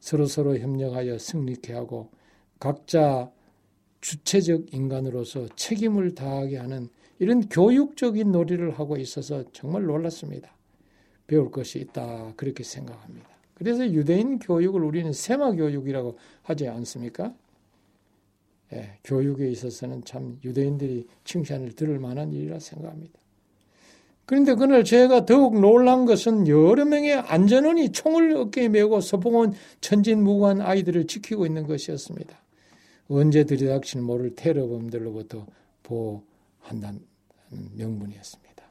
[0.00, 2.10] 서로 서로 협력하여 승리케 하고
[2.58, 3.30] 각자
[4.00, 6.88] 주체적 인간으로서 책임을 다하게 하는
[7.18, 10.54] 이런 교육적인 놀이를 하고 있어서 정말 놀랐습니다.
[11.26, 13.28] 배울 것이 있다 그렇게 생각합니다.
[13.54, 17.34] 그래서 유대인 교육을 우리는 세마 교육이라고 하지 않습니까?
[18.72, 23.18] 예, 교육에 있어서는 참 유대인들이 칭찬을 들을 만한 일이라 생각합니다.
[24.26, 31.06] 그런데 그날 제가 더욱 놀란 것은 여러 명의 안전원이 총을 어깨에 메고 서봉원 천진무구한 아이들을
[31.06, 32.34] 지키고 있는 것이었습니다.
[33.08, 35.46] 언제 들이닥치는 모를 테러범들로부터
[35.82, 37.02] 보호한다는
[37.76, 38.64] 명분이었습니다.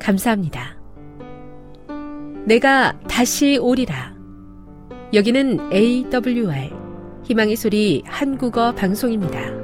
[0.00, 0.76] 감사합니다.
[2.44, 4.16] 내가 다시 오리라.
[5.12, 6.83] 여기는 AWR
[7.24, 9.63] 희망의 소리 한국어 방송입니다.